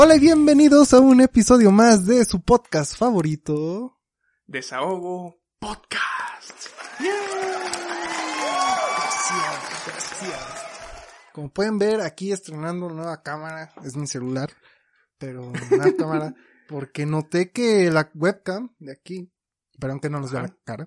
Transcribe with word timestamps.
Hola 0.00 0.14
y 0.14 0.20
bienvenidos 0.20 0.94
a 0.94 1.00
un 1.00 1.20
episodio 1.20 1.72
más 1.72 2.06
de 2.06 2.24
su 2.24 2.40
podcast 2.40 2.96
favorito. 2.96 3.98
Desahogo 4.46 5.40
Podcast. 5.58 6.68
Como 11.32 11.52
pueden 11.52 11.78
ver, 11.78 12.00
aquí 12.00 12.30
estrenando 12.30 12.88
nueva 12.90 13.24
cámara, 13.24 13.72
es 13.82 13.96
mi 13.96 14.06
celular, 14.06 14.52
pero 15.18 15.50
una 15.72 15.92
cámara, 15.98 16.32
porque 16.68 17.04
noté 17.04 17.50
que 17.50 17.90
la 17.90 18.08
webcam 18.14 18.76
de 18.78 18.92
aquí, 18.92 19.32
perdón 19.80 19.98
que 19.98 20.10
no 20.10 20.20
nos 20.20 20.30
vea 20.30 20.42
la 20.42 20.56
cara, 20.62 20.86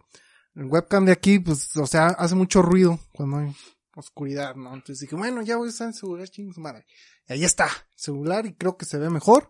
el 0.55 0.67
webcam 0.67 1.03
de 1.03 1.11
aquí, 1.11 1.39
pues, 1.39 1.75
o 1.75 1.85
sea, 1.85 2.07
hace 2.17 2.35
mucho 2.35 2.61
ruido 2.61 2.97
cuando 3.11 3.39
hay 3.39 3.53
oscuridad, 4.01 4.55
¿no? 4.55 4.73
Entonces 4.73 4.99
dije, 4.99 5.15
bueno, 5.15 5.41
ya 5.41 5.57
voy 5.57 5.67
a 5.67 5.69
usar 5.69 5.87
el 5.87 5.93
celular, 5.93 6.27
chingos 6.27 6.57
madre. 6.57 6.85
Y 7.27 7.33
ahí 7.33 7.43
está, 7.43 7.69
celular, 7.95 8.45
y 8.45 8.53
creo 8.53 8.77
que 8.77 8.85
se 8.85 8.97
ve 8.97 9.09
mejor. 9.09 9.49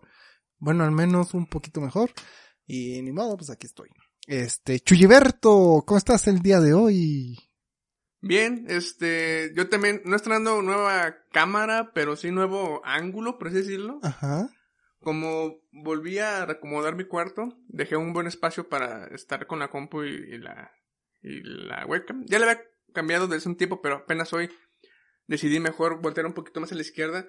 Bueno, 0.60 0.84
al 0.84 0.92
menos 0.92 1.34
un 1.34 1.48
poquito 1.48 1.82
mejor. 1.82 2.12
Y 2.66 3.02
ni 3.02 3.12
modo, 3.12 3.36
pues 3.36 3.50
aquí 3.50 3.66
estoy. 3.66 3.90
Este, 4.28 4.80
Chuyiberto, 4.80 5.84
¿cómo 5.86 5.98
estás 5.98 6.28
el 6.28 6.40
día 6.40 6.60
de 6.60 6.74
hoy? 6.74 7.38
Bien, 8.22 8.66
este, 8.70 9.52
yo 9.56 9.68
también, 9.68 10.02
no 10.06 10.16
estrenando 10.16 10.62
nueva 10.62 11.18
cámara, 11.32 11.92
pero 11.94 12.16
sí 12.16 12.30
nuevo 12.30 12.82
ángulo, 12.86 13.40
por 13.40 13.48
así 13.48 13.58
decirlo. 13.58 14.00
Ajá. 14.04 14.50
Como 15.00 15.62
volví 15.72 16.20
a 16.20 16.46
reacomodar 16.46 16.96
mi 16.96 17.06
cuarto, 17.06 17.58
dejé 17.68 17.98
un 17.98 18.14
buen 18.14 18.28
espacio 18.28 18.70
para 18.70 19.08
estar 19.08 19.48
con 19.48 19.58
la 19.58 19.72
compu 19.72 20.04
y, 20.04 20.14
y 20.14 20.38
la, 20.38 20.72
y 21.24 21.42
la 21.42 21.86
webcam. 21.88 22.24
Ya 22.28 22.38
le 22.38 22.46
había 22.46 22.62
cambiado 22.92 23.28
desde 23.28 23.50
un 23.50 23.56
tiempo, 23.58 23.82
pero 23.82 23.96
apenas 23.98 24.32
hoy 24.34 24.50
decidí 25.28 25.60
mejor 25.60 26.02
voltear 26.02 26.26
un 26.26 26.34
poquito 26.34 26.60
más 26.60 26.72
a 26.72 26.76
la 26.76 26.82
izquierda 26.82 27.26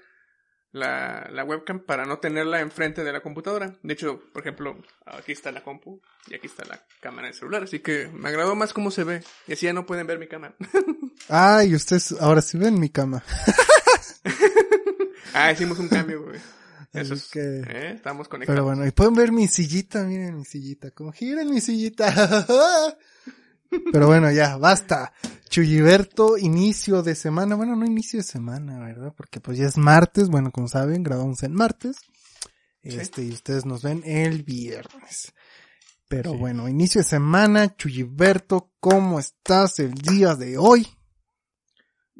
la, 0.72 1.28
la 1.30 1.44
webcam 1.44 1.80
para 1.80 2.06
no 2.06 2.18
tenerla 2.18 2.60
enfrente 2.60 3.04
de 3.04 3.12
la 3.12 3.20
computadora. 3.20 3.76
De 3.82 3.92
hecho, 3.92 4.22
por 4.32 4.40
ejemplo, 4.42 4.78
aquí 5.04 5.32
está 5.32 5.52
la 5.52 5.62
compu 5.62 6.00
y 6.28 6.34
aquí 6.34 6.46
está 6.46 6.64
la 6.64 6.82
cámara 7.00 7.26
del 7.28 7.36
celular, 7.36 7.64
así 7.64 7.80
que 7.80 8.08
me 8.08 8.30
agradó 8.30 8.54
más 8.56 8.72
cómo 8.72 8.90
se 8.90 9.04
ve. 9.04 9.22
Y 9.46 9.52
así 9.52 9.66
ya 9.66 9.74
no 9.74 9.84
pueden 9.84 10.06
ver 10.06 10.18
mi 10.18 10.28
cámara. 10.28 10.54
Ay, 11.28 11.74
ustedes 11.74 12.12
ahora 12.12 12.40
sí 12.40 12.56
ven 12.56 12.80
mi 12.80 12.88
cama. 12.88 13.22
ah, 15.34 15.52
hicimos 15.52 15.78
un 15.78 15.88
cambio, 15.88 16.24
güey. 16.24 16.40
Eso 16.92 17.14
es, 17.14 17.28
que- 17.28 17.40
¿eh? 17.68 17.92
Estamos 17.94 18.28
conectados. 18.28 18.56
Pero 18.56 18.64
bueno, 18.64 18.86
y 18.86 18.90
pueden 18.90 19.14
ver 19.14 19.32
mi 19.32 19.48
sillita, 19.48 20.04
miren 20.04 20.36
mi 20.38 20.44
sillita, 20.44 20.90
como 20.90 21.12
gira 21.12 21.44
mi 21.44 21.60
sillita. 21.60 22.06
Pero 23.92 24.06
bueno, 24.06 24.30
ya, 24.30 24.56
basta. 24.56 25.12
Chuyiberto, 25.48 26.38
inicio 26.38 27.02
de 27.02 27.14
semana, 27.14 27.56
bueno, 27.56 27.76
no 27.76 27.84
inicio 27.84 28.18
de 28.18 28.24
semana, 28.24 28.78
¿verdad? 28.78 29.12
Porque 29.16 29.40
pues 29.40 29.58
ya 29.58 29.66
es 29.66 29.76
martes, 29.76 30.28
bueno, 30.28 30.50
como 30.50 30.68
saben, 30.68 31.02
grabamos 31.02 31.42
en 31.42 31.52
martes. 31.52 31.96
Sí. 32.82 32.98
Este, 32.98 33.22
y 33.22 33.30
ustedes 33.30 33.66
nos 33.66 33.82
ven 33.82 34.02
el 34.04 34.42
viernes. 34.42 35.32
Pero 36.08 36.34
bueno, 36.34 36.68
inicio 36.68 37.00
de 37.00 37.06
semana, 37.06 37.74
Chuyiberto, 37.76 38.70
¿cómo 38.80 39.18
estás 39.18 39.78
el 39.78 39.94
día 39.94 40.34
de 40.34 40.58
hoy? 40.58 40.86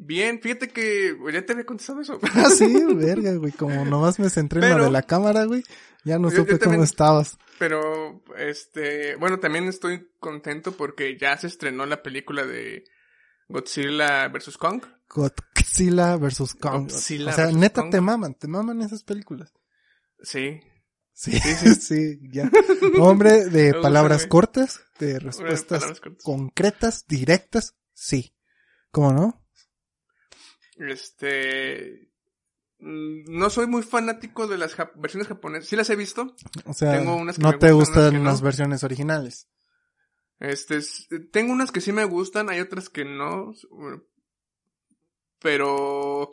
Bien, 0.05 0.39
fíjate 0.41 0.69
que 0.69 1.15
ya 1.31 1.45
te 1.45 1.53
había 1.53 1.65
contestado 1.65 2.01
eso. 2.01 2.19
Ah, 2.35 2.49
sí, 2.49 2.73
verga, 2.95 3.33
güey, 3.35 3.51
como 3.53 3.85
nomás 3.85 4.19
me 4.19 4.29
centré 4.29 4.65
en 4.67 4.77
lo 4.77 4.85
de 4.85 4.91
la 4.91 5.03
cámara, 5.03 5.45
güey, 5.45 5.63
ya 6.03 6.19
no 6.19 6.29
Yo- 6.29 6.37
yo 6.37 6.43
supe 6.43 6.59
cómo 6.59 6.83
estabas. 6.83 7.37
Pero, 7.59 8.23
este, 8.37 9.15
bueno, 9.15 9.39
también 9.39 9.65
estoy 9.67 10.09
contento 10.19 10.73
porque 10.73 11.17
ya 11.17 11.37
se 11.37 11.47
estrenó 11.47 11.85
la 11.85 12.01
película 12.03 12.45
de 12.45 12.83
Godzilla 13.47 14.27
vs. 14.27 14.57
Kong. 14.57 14.81
Godzilla 15.09 16.17
vs. 16.17 16.55
Kong. 16.55 16.89
Godzilla 16.89 17.29
o 17.31 17.33
sea, 17.33 17.45
versus 17.45 17.59
neta 17.59 17.81
Kong. 17.81 17.91
te 17.91 18.01
maman, 18.01 18.33
te 18.35 18.47
maman 18.47 18.81
esas 18.81 19.03
películas. 19.03 19.53
Sí. 20.21 20.59
Sí, 21.13 21.39
Sí, 21.39 21.75
sí, 21.79 22.19
ya. 22.31 22.49
Hombre 22.99 23.45
de 23.45 23.75
palabras 23.75 24.25
cortas, 24.25 24.81
de 24.99 25.19
respuestas 25.19 25.79
palabras 25.81 25.99
cortas. 26.01 26.23
concretas, 26.23 27.05
directas, 27.07 27.75
sí. 27.93 28.35
¿Cómo 28.91 29.13
no? 29.13 29.42
Este, 30.77 32.09
mm, 32.79 33.25
no 33.37 33.49
soy 33.49 33.67
muy 33.67 33.83
fanático 33.83 34.47
de 34.47 34.57
las 34.57 34.75
versiones 34.95 35.27
japonesas. 35.27 35.69
Sí 35.69 35.75
las 35.75 35.89
he 35.89 35.95
visto. 35.95 36.35
O 36.65 36.73
sea, 36.73 36.93
Tengo 36.97 37.15
unas 37.15 37.37
que 37.37 37.41
no 37.43 37.51
me 37.51 37.57
te 37.57 37.71
gustan, 37.71 38.23
las 38.23 38.39
no. 38.39 38.45
versiones 38.45 38.83
originales. 38.83 39.47
Este, 40.39 40.77
es- 40.77 41.07
tengo 41.31 41.53
unas 41.53 41.71
que 41.71 41.79
sí 41.81 41.91
me 41.91 42.05
gustan, 42.05 42.49
hay 42.49 42.59
otras 42.59 42.89
que 42.89 43.05
no. 43.05 43.53
Pero 45.39 46.29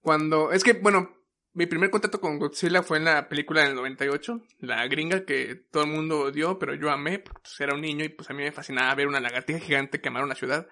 cuando, 0.00 0.52
es 0.52 0.62
que, 0.64 0.74
bueno, 0.74 1.10
mi 1.52 1.66
primer 1.66 1.90
contacto 1.90 2.20
con 2.20 2.38
Godzilla 2.38 2.82
fue 2.82 2.98
en 2.98 3.04
la 3.06 3.28
película 3.28 3.62
del 3.64 3.74
98, 3.74 4.42
la 4.60 4.86
gringa 4.86 5.24
que 5.24 5.54
todo 5.70 5.84
el 5.84 5.90
mundo 5.90 6.20
odió, 6.20 6.58
pero 6.58 6.74
yo 6.74 6.90
amé, 6.90 7.18
porque 7.18 7.40
pues, 7.42 7.60
era 7.60 7.74
un 7.74 7.80
niño 7.80 8.04
y 8.04 8.10
pues 8.10 8.30
a 8.30 8.34
mí 8.34 8.42
me 8.42 8.52
fascinaba 8.52 8.94
ver 8.94 9.08
una 9.08 9.20
lagartija 9.20 9.58
gigante 9.58 10.00
quemar 10.00 10.24
una 10.24 10.34
ciudad. 10.34 10.68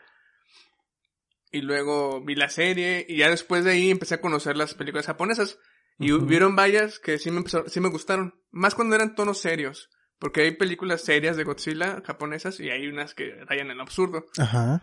Y 1.50 1.62
luego 1.62 2.22
vi 2.24 2.34
la 2.34 2.50
serie 2.50 3.06
y 3.08 3.18
ya 3.18 3.30
después 3.30 3.64
de 3.64 3.72
ahí 3.72 3.90
empecé 3.90 4.16
a 4.16 4.20
conocer 4.20 4.56
las 4.56 4.74
películas 4.74 5.06
japonesas. 5.06 5.58
Y 5.98 6.12
Ujú. 6.12 6.24
hubieron 6.24 6.54
varias 6.54 6.98
que 6.98 7.18
sí 7.18 7.30
me 7.30 7.38
empezó, 7.38 7.68
sí 7.68 7.80
me 7.80 7.88
gustaron. 7.88 8.40
Más 8.50 8.74
cuando 8.74 8.94
eran 8.94 9.14
tonos 9.14 9.38
serios. 9.40 9.90
Porque 10.18 10.42
hay 10.42 10.56
películas 10.56 11.02
serias 11.02 11.36
de 11.36 11.44
Godzilla 11.44 12.02
japonesas 12.04 12.58
y 12.58 12.70
hay 12.70 12.88
unas 12.88 13.14
que 13.14 13.44
rayan 13.44 13.70
en 13.70 13.76
lo 13.76 13.84
absurdo. 13.84 14.26
Ajá. 14.36 14.82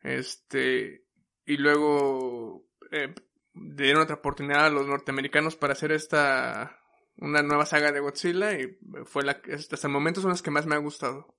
Este, 0.00 1.04
y 1.46 1.56
luego 1.58 2.68
eh, 2.90 3.14
dieron 3.54 4.02
otra 4.02 4.16
oportunidad 4.16 4.66
a 4.66 4.70
los 4.70 4.86
norteamericanos 4.86 5.54
para 5.54 5.74
hacer 5.74 5.92
esta, 5.92 6.76
una 7.16 7.42
nueva 7.42 7.66
saga 7.66 7.92
de 7.92 8.00
Godzilla 8.00 8.58
y 8.58 8.78
fue 9.04 9.22
la 9.22 9.40
hasta 9.52 9.86
el 9.86 9.92
momento 9.92 10.20
son 10.20 10.30
las 10.30 10.42
que 10.42 10.50
más 10.50 10.66
me 10.66 10.74
ha 10.74 10.78
gustado. 10.78 11.36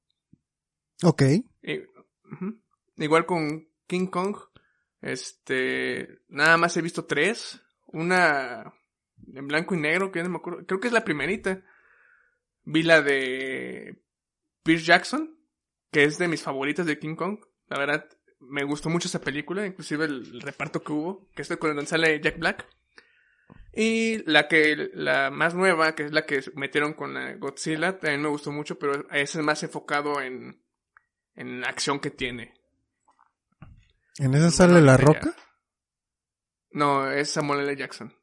Ok. 1.04 1.24
Y-. 1.62 1.84
Igual 2.98 3.26
con 3.26 3.68
King 3.88 4.08
Kong, 4.08 4.38
este, 5.02 6.22
nada 6.30 6.58
más 6.58 6.76
he 6.78 6.82
visto 6.82 7.06
tres, 7.06 7.62
una 7.88 8.74
en 9.34 9.48
blanco 9.48 9.76
y 9.76 9.80
negro, 9.80 10.12
que 10.12 10.24
no 10.24 10.30
me 10.30 10.38
acuerdo, 10.38 10.66
creo 10.66 10.80
que 10.80 10.88
es 10.88 10.94
la 10.94 11.06
primerita. 11.06 11.62
Vi 12.64 12.84
la 12.84 13.02
de 13.02 14.02
Pierce 14.64 14.86
Jackson, 14.86 15.38
que 15.92 16.04
es 16.04 16.18
de 16.18 16.28
mis 16.28 16.42
favoritas 16.42 16.86
de 16.86 17.00
King 17.00 17.16
Kong. 17.16 17.40
La 17.68 17.78
verdad, 17.78 18.10
me 18.40 18.64
gustó 18.64 18.90
mucho 18.90 19.08
esa 19.08 19.22
película, 19.22 19.66
inclusive 19.66 20.06
el, 20.06 20.42
reparto 20.42 20.84
que 20.84 20.92
hubo, 20.92 21.30
que 21.36 21.42
es 21.42 21.58
cuando 21.58 21.86
sale 21.86 22.20
Jack 22.22 22.40
Black. 22.40 22.68
Y 23.76 24.24
la 24.30 24.48
que, 24.48 24.92
la 24.94 25.32
más 25.32 25.56
nueva, 25.56 25.96
que 25.96 26.04
es 26.04 26.12
la 26.12 26.26
que 26.26 26.42
metieron 26.56 26.94
con 26.94 27.14
la 27.14 27.34
Godzilla, 27.34 28.00
también 28.00 28.22
me 28.22 28.30
gustó 28.30 28.52
mucho, 28.52 28.78
pero 28.78 29.10
ese 29.10 29.40
es 29.40 29.46
más 29.46 29.64
enfocado 29.64 30.22
en, 30.22 30.62
en 31.36 31.62
la 31.62 31.70
acción 31.70 32.00
que 32.00 32.12
tiene. 32.12 32.54
¿En 34.20 34.34
esa 34.36 34.52
sale 34.52 34.82
la 34.82 34.98
roca? 34.98 35.36
No, 36.72 37.10
es 37.10 37.30
Samuel 37.30 37.62
L. 37.62 37.76
Jackson. 37.76 38.14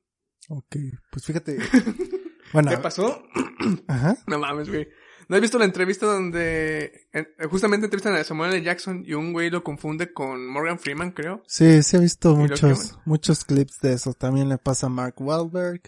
Ok, 0.49 0.77
pues 1.11 1.25
fíjate. 1.25 1.59
Bueno, 2.53 2.69
¿Qué 2.73 2.79
pasó? 2.79 3.23
ajá. 3.87 4.17
No 4.27 4.41
mames, 4.41 4.69
güey. 4.69 4.89
¿No 5.29 5.37
has 5.37 5.41
visto 5.43 5.57
la 5.57 5.67
entrevista 5.67 6.07
donde 6.07 7.07
en- 7.13 7.29
justamente 7.49 7.87
entrevistan 7.87 8.17
a 8.17 8.25
Samuel 8.25 8.55
L. 8.55 8.63
Jackson 8.65 9.05
y 9.07 9.15
un 9.15 9.33
güey 9.33 9.51
lo 9.51 9.63
confunde 9.63 10.13
con 10.13 10.49
Morgan 10.49 10.81
Freeman, 10.81 11.13
creo? 11.13 11.45
Sí, 11.47 11.81
sí 11.85 11.97
he 11.97 12.01
visto 12.01 12.35
muchos, 12.35 12.99
muchos 13.05 13.45
clips 13.45 13.79
de 13.83 13.93
eso. 13.93 14.15
También 14.15 14.49
le 14.49 14.59
pasa 14.59 14.87
a 14.87 14.91
Mark 14.91 15.15
Wahlberg, 15.21 15.81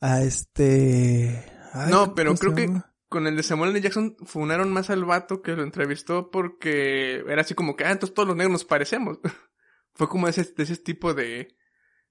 a 0.00 0.22
este... 0.22 1.44
ay, 1.72 1.92
no, 1.92 2.00
¿cómo 2.06 2.14
pero 2.16 2.34
creo 2.34 2.54
que? 2.56 2.68
Con 3.14 3.28
el 3.28 3.36
de 3.36 3.44
Samuel 3.44 3.70
L. 3.70 3.80
Jackson 3.80 4.16
funaron 4.24 4.72
más 4.72 4.90
al 4.90 5.04
vato 5.04 5.40
que 5.40 5.52
lo 5.52 5.62
entrevistó 5.62 6.32
porque 6.32 7.22
era 7.28 7.42
así 7.42 7.54
como 7.54 7.76
que, 7.76 7.84
ah, 7.84 7.92
entonces 7.92 8.12
todos 8.12 8.26
los 8.26 8.36
negros 8.36 8.50
nos 8.50 8.64
parecemos. 8.64 9.20
Fue 9.94 10.08
como 10.08 10.26
ese, 10.26 10.42
de 10.42 10.64
ese 10.64 10.78
tipo 10.78 11.14
de, 11.14 11.54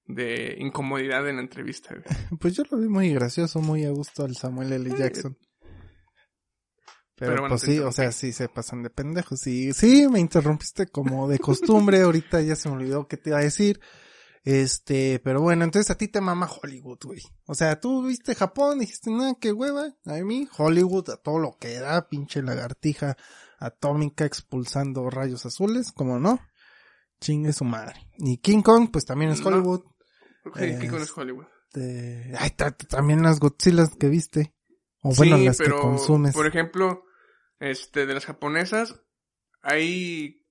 de 0.05 0.55
incomodidad 0.59 1.27
en 1.27 1.35
la 1.35 1.41
entrevista. 1.41 1.89
güey. 1.93 2.05
Pues 2.39 2.55
yo 2.55 2.63
lo 2.71 2.77
vi 2.77 2.87
muy 2.87 3.13
gracioso, 3.13 3.59
muy 3.59 3.83
a 3.83 3.89
gusto 3.89 4.23
al 4.23 4.37
Samuel 4.37 4.71
L. 4.71 4.97
Jackson. 4.97 5.37
Pero, 7.15 7.31
Pero 7.31 7.41
bueno, 7.41 7.49
pues 7.49 7.63
sí, 7.63 7.79
o 7.79 7.91
sea, 7.91 8.13
sí 8.13 8.31
se 8.31 8.47
pasan 8.47 8.81
de 8.81 8.89
pendejos. 8.89 9.41
Sí, 9.41 9.73
sí, 9.73 10.07
me 10.07 10.21
interrumpiste 10.21 10.87
como 10.87 11.27
de 11.27 11.37
costumbre. 11.37 11.99
Ahorita 12.03 12.39
ya 12.39 12.55
se 12.55 12.69
me 12.69 12.75
olvidó 12.75 13.09
qué 13.09 13.17
te 13.17 13.31
iba 13.31 13.39
a 13.39 13.43
decir. 13.43 13.81
Este, 14.43 15.19
pero 15.23 15.41
bueno, 15.41 15.63
entonces 15.63 15.89
a 15.89 15.97
ti 15.97 16.09
te 16.09 16.19
mama 16.19 16.49
Hollywood, 16.49 16.99
güey. 17.03 17.21
O 17.45 17.55
sea, 17.55 17.79
tú 17.79 18.05
viste 18.05 18.35
Japón, 18.35 18.79
dijiste, 18.79 19.09
nada, 19.09 19.35
qué 19.39 19.53
hueva. 19.53 19.95
A 20.05 20.13
mí, 20.15 20.47
Hollywood, 20.57 21.09
a 21.11 21.17
todo 21.17 21.39
lo 21.39 21.57
que 21.57 21.79
da, 21.79 22.09
pinche 22.09 22.41
lagartija 22.41 23.15
atómica 23.59 24.25
expulsando 24.25 25.09
rayos 25.09 25.45
azules, 25.45 25.91
como 25.93 26.19
no. 26.19 26.39
Chingue 27.21 27.53
su 27.53 27.63
madre. 27.63 28.09
Y 28.17 28.37
King 28.39 28.61
Kong, 28.61 28.89
pues 28.91 29.05
también 29.05 29.31
es 29.31 29.39
No. 29.39 29.47
Hollywood. 29.47 29.83
Es- 30.55 30.79
King 30.79 30.89
Kong 30.89 31.01
es 31.01 31.17
Hollywood. 31.17 31.45
Este, 31.73 32.33
ay, 32.37 32.49
ta- 32.51 32.71
ta- 32.75 32.85
también 32.87 33.23
las 33.23 33.39
Godzilla 33.39 33.87
que 33.97 34.09
viste. 34.09 34.53
O 35.01 35.13
bueno, 35.15 35.37
sí, 35.37 35.45
las 35.45 35.57
pero, 35.57 35.77
que 35.77 35.81
consumes. 35.81 36.33
por 36.33 36.47
ejemplo, 36.47 37.03
este, 37.59 38.05
de 38.05 38.13
las 38.13 38.25
japonesas, 38.25 38.99
hay 39.61 40.42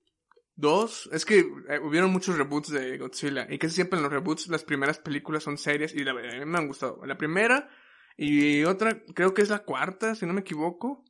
dos, 0.55 1.09
es 1.13 1.25
que 1.25 1.41
eh, 1.41 1.79
hubieron 1.83 2.11
muchos 2.11 2.37
reboots 2.37 2.71
de 2.71 2.99
Godzilla, 2.99 3.47
y 3.51 3.59
casi 3.59 3.75
siempre 3.75 3.99
en 3.99 4.03
los 4.03 4.13
reboots 4.13 4.49
las 4.49 4.65
primeras 4.65 4.99
películas 4.99 5.43
son 5.43 5.59
serias, 5.59 5.95
y 5.95 6.05
la 6.05 6.13
verdad, 6.13 6.37
a 6.37 6.45
mí 6.45 6.51
me 6.51 6.59
han 6.59 6.67
gustado. 6.67 7.01
La 7.05 7.17
primera, 7.17 7.69
y 8.17 8.65
otra, 8.65 9.03
creo 9.15 9.35
que 9.35 9.43
es 9.43 9.49
la 9.49 9.61
cuarta, 9.61 10.15
si 10.15 10.27
no 10.27 10.33
me 10.33 10.41
equivoco, 10.41 11.05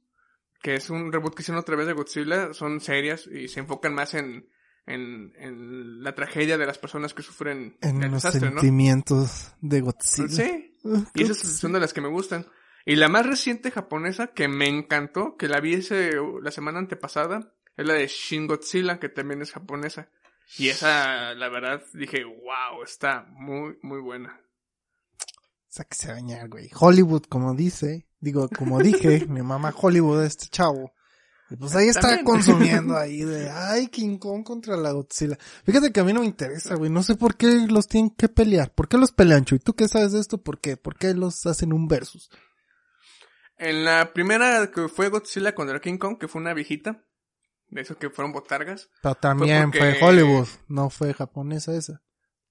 que 0.62 0.76
es 0.76 0.90
un 0.90 1.12
reboot 1.12 1.34
que 1.34 1.42
hicieron 1.42 1.60
otra 1.60 1.76
vez 1.76 1.86
de 1.86 1.92
Godzilla, 1.92 2.54
son 2.54 2.80
serias 2.80 3.26
y 3.26 3.48
se 3.48 3.60
enfocan 3.60 3.94
más 3.94 4.14
en, 4.14 4.48
en, 4.86 5.32
en 5.36 6.02
la 6.02 6.14
tragedia 6.14 6.56
de 6.56 6.66
las 6.66 6.78
personas 6.78 7.14
que 7.14 7.22
sufren 7.22 7.76
en 7.80 8.02
el 8.02 8.12
los 8.12 8.22
desastre, 8.22 8.48
¿no? 8.48 8.60
sentimientos 8.60 9.54
de 9.60 9.80
Godzilla. 9.80 10.28
Sí, 10.28 10.78
y 11.14 11.22
esas 11.22 11.38
son 11.38 11.72
de 11.72 11.80
las 11.80 11.92
que 11.92 12.00
me 12.00 12.08
gustan. 12.08 12.46
Y 12.84 12.96
la 12.96 13.08
más 13.08 13.26
reciente 13.26 13.70
japonesa 13.70 14.28
que 14.28 14.48
me 14.48 14.66
encantó, 14.68 15.36
que 15.36 15.48
la 15.48 15.60
vi 15.60 15.74
ese, 15.74 16.12
la 16.42 16.50
semana 16.50 16.78
antepasada, 16.78 17.52
es 17.76 17.86
la 17.86 17.94
de 17.94 18.06
Shin 18.06 18.46
Godzilla, 18.46 18.98
que 18.98 19.08
también 19.08 19.42
es 19.42 19.52
japonesa. 19.52 20.08
Y 20.58 20.68
esa, 20.68 21.34
la 21.34 21.48
verdad, 21.48 21.82
dije, 21.94 22.24
wow, 22.24 22.82
está 22.84 23.26
muy, 23.30 23.78
muy 23.82 24.00
buena. 24.00 24.38
Sáquese 25.68 26.10
a 26.10 26.14
bañar, 26.14 26.48
güey. 26.48 26.70
Hollywood, 26.78 27.22
como 27.24 27.54
dice, 27.54 28.06
digo, 28.20 28.48
como 28.48 28.78
dije, 28.80 29.26
mi 29.28 29.42
mamá 29.42 29.74
Hollywood, 29.74 30.24
este 30.24 30.46
chavo. 30.48 30.92
Y 31.48 31.56
pues 31.56 31.74
ahí 31.74 31.88
está 31.88 32.00
También. 32.00 32.24
consumiendo 32.24 32.96
ahí 32.96 33.20
de, 33.24 33.50
ay, 33.50 33.88
King 33.88 34.18
Kong 34.18 34.42
contra 34.42 34.76
la 34.76 34.92
Godzilla. 34.92 35.38
Fíjate 35.64 35.92
que 35.92 36.00
a 36.00 36.04
mí 36.04 36.12
no 36.12 36.20
me 36.20 36.26
interesa, 36.26 36.74
güey. 36.74 36.90
No 36.90 37.02
sé 37.02 37.14
por 37.14 37.36
qué 37.36 37.66
los 37.68 37.86
tienen 37.86 38.10
que 38.10 38.28
pelear. 38.28 38.74
¿Por 38.74 38.88
qué 38.88 38.98
los 38.98 39.12
pelean, 39.12 39.44
Chuy? 39.44 39.58
¿Tú 39.58 39.74
qué 39.74 39.88
sabes 39.88 40.12
de 40.12 40.20
esto? 40.20 40.42
¿Por 40.42 40.60
qué? 40.60 40.76
¿Por 40.76 40.96
qué 40.96 41.14
los 41.14 41.46
hacen 41.46 41.72
un 41.72 41.88
versus? 41.88 42.30
En 43.56 43.84
la 43.84 44.12
primera 44.12 44.70
que 44.70 44.88
fue 44.88 45.08
Godzilla 45.08 45.54
contra 45.54 45.80
King 45.80 45.98
Kong, 45.98 46.18
que 46.18 46.28
fue 46.28 46.40
una 46.40 46.54
viejita, 46.54 47.04
de 47.72 47.80
esos 47.80 47.96
que 47.96 48.10
fueron 48.10 48.32
botargas. 48.32 48.88
Pero 49.02 49.14
también 49.16 49.70
porque- 49.70 49.78
fue 49.94 50.08
Hollywood, 50.08 50.48
no 50.68 50.90
fue 50.90 51.12
japonesa 51.14 51.74
esa. 51.74 52.02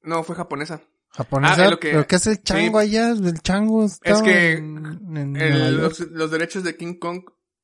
No, 0.01 0.23
fue 0.23 0.35
japonesa. 0.35 0.81
Japonesa, 1.13 1.55
Ah, 1.61 1.65
es 1.65 1.71
lo 1.71 1.79
que- 1.79 1.91
pero 1.91 2.07
¿qué 2.07 2.15
es 2.15 2.27
el 2.27 2.41
chango 2.41 2.79
sí. 2.81 2.87
allá? 2.87 3.09
El 3.09 3.41
chango 3.41 3.85
estaba 3.85 4.23
que 4.23 4.53
en, 4.53 4.77
en 5.17 5.35
El- 5.35 5.51
Nueva 5.51 5.69
York. 5.69 5.81
los, 5.81 5.99
los 6.11 6.31
derechos 6.31 6.63
de 6.63 6.75
King 6.77 6.95
Kong 6.99 7.23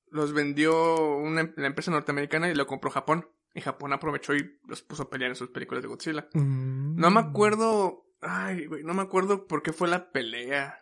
los 0.09 0.33
vendió 0.33 1.17
una, 1.17 1.41
em- 1.41 1.53
la 1.57 1.67
empresa 1.67 1.91
norteamericana 1.91 2.49
y 2.49 2.55
lo 2.55 2.67
compró 2.67 2.89
Japón. 2.91 3.27
Y 3.55 3.61
Japón 3.61 3.91
aprovechó 3.93 4.35
y 4.35 4.59
los 4.67 4.81
puso 4.83 5.03
a 5.03 5.09
pelear 5.09 5.31
en 5.31 5.35
sus 5.35 5.49
películas 5.49 5.81
de 5.81 5.87
Godzilla. 5.87 6.27
Mm. 6.33 6.95
No 6.97 7.09
me 7.09 7.19
acuerdo. 7.21 8.03
Ay, 8.21 8.67
güey, 8.67 8.83
no 8.83 8.93
me 8.93 9.01
acuerdo 9.01 9.47
por 9.47 9.63
qué 9.63 9.73
fue 9.73 9.87
la 9.87 10.11
pelea. 10.11 10.77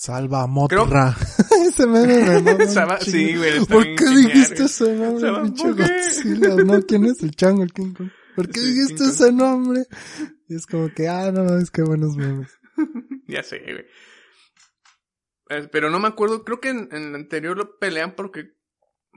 Salva 0.00 0.42
a 0.42 0.46
Motra. 0.46 1.16
ese 1.66 1.84
meme 1.86 2.22
me 2.22 2.40
mama 2.40 2.64
un 2.64 2.68
Salva- 2.70 2.98
chingo. 3.00 3.18
sí, 3.18 3.36
güey, 3.36 3.56
está 3.58 3.74
¿Por 3.74 3.84
qué 3.84 3.96
genial, 3.98 4.26
dijiste 4.26 4.64
ese 4.64 4.94
nombre, 4.94 5.20
Salva 5.20 5.42
pinche 5.42 5.64
Motra. 5.66 5.86
Godzilla? 5.88 6.48
¿No? 6.64 6.82
¿Quién 6.86 7.04
es 7.06 7.22
el 7.24 7.30
chango, 7.34 7.62
el 7.64 7.72
King 7.72 7.94
Kong? 7.94 8.10
¿Por 8.36 8.48
qué 8.48 8.60
Sí, 8.60 8.66
dijiste 8.66 8.94
King 8.94 8.98
Kong. 9.04 9.10
ese 9.10 9.32
nombre? 9.32 9.82
Y 10.48 10.54
es 10.54 10.66
como 10.66 10.88
que, 10.94 11.08
ah, 11.08 11.32
no, 11.32 11.58
es 11.58 11.70
que 11.72 11.82
buenos 11.82 12.16
memes. 12.16 12.48
Ya 13.26 13.42
sé, 13.42 13.58
güey. 13.58 13.84
Eh, 15.50 15.68
Pero 15.72 15.90
no 15.90 15.98
me 15.98 16.06
acuerdo, 16.08 16.44
creo 16.44 16.60
que 16.60 16.68
en, 16.70 16.88
en 16.92 17.08
el 17.08 17.14
anterior 17.16 17.56
lo 17.56 17.76
pelean 17.78 18.14
porque 18.14 18.52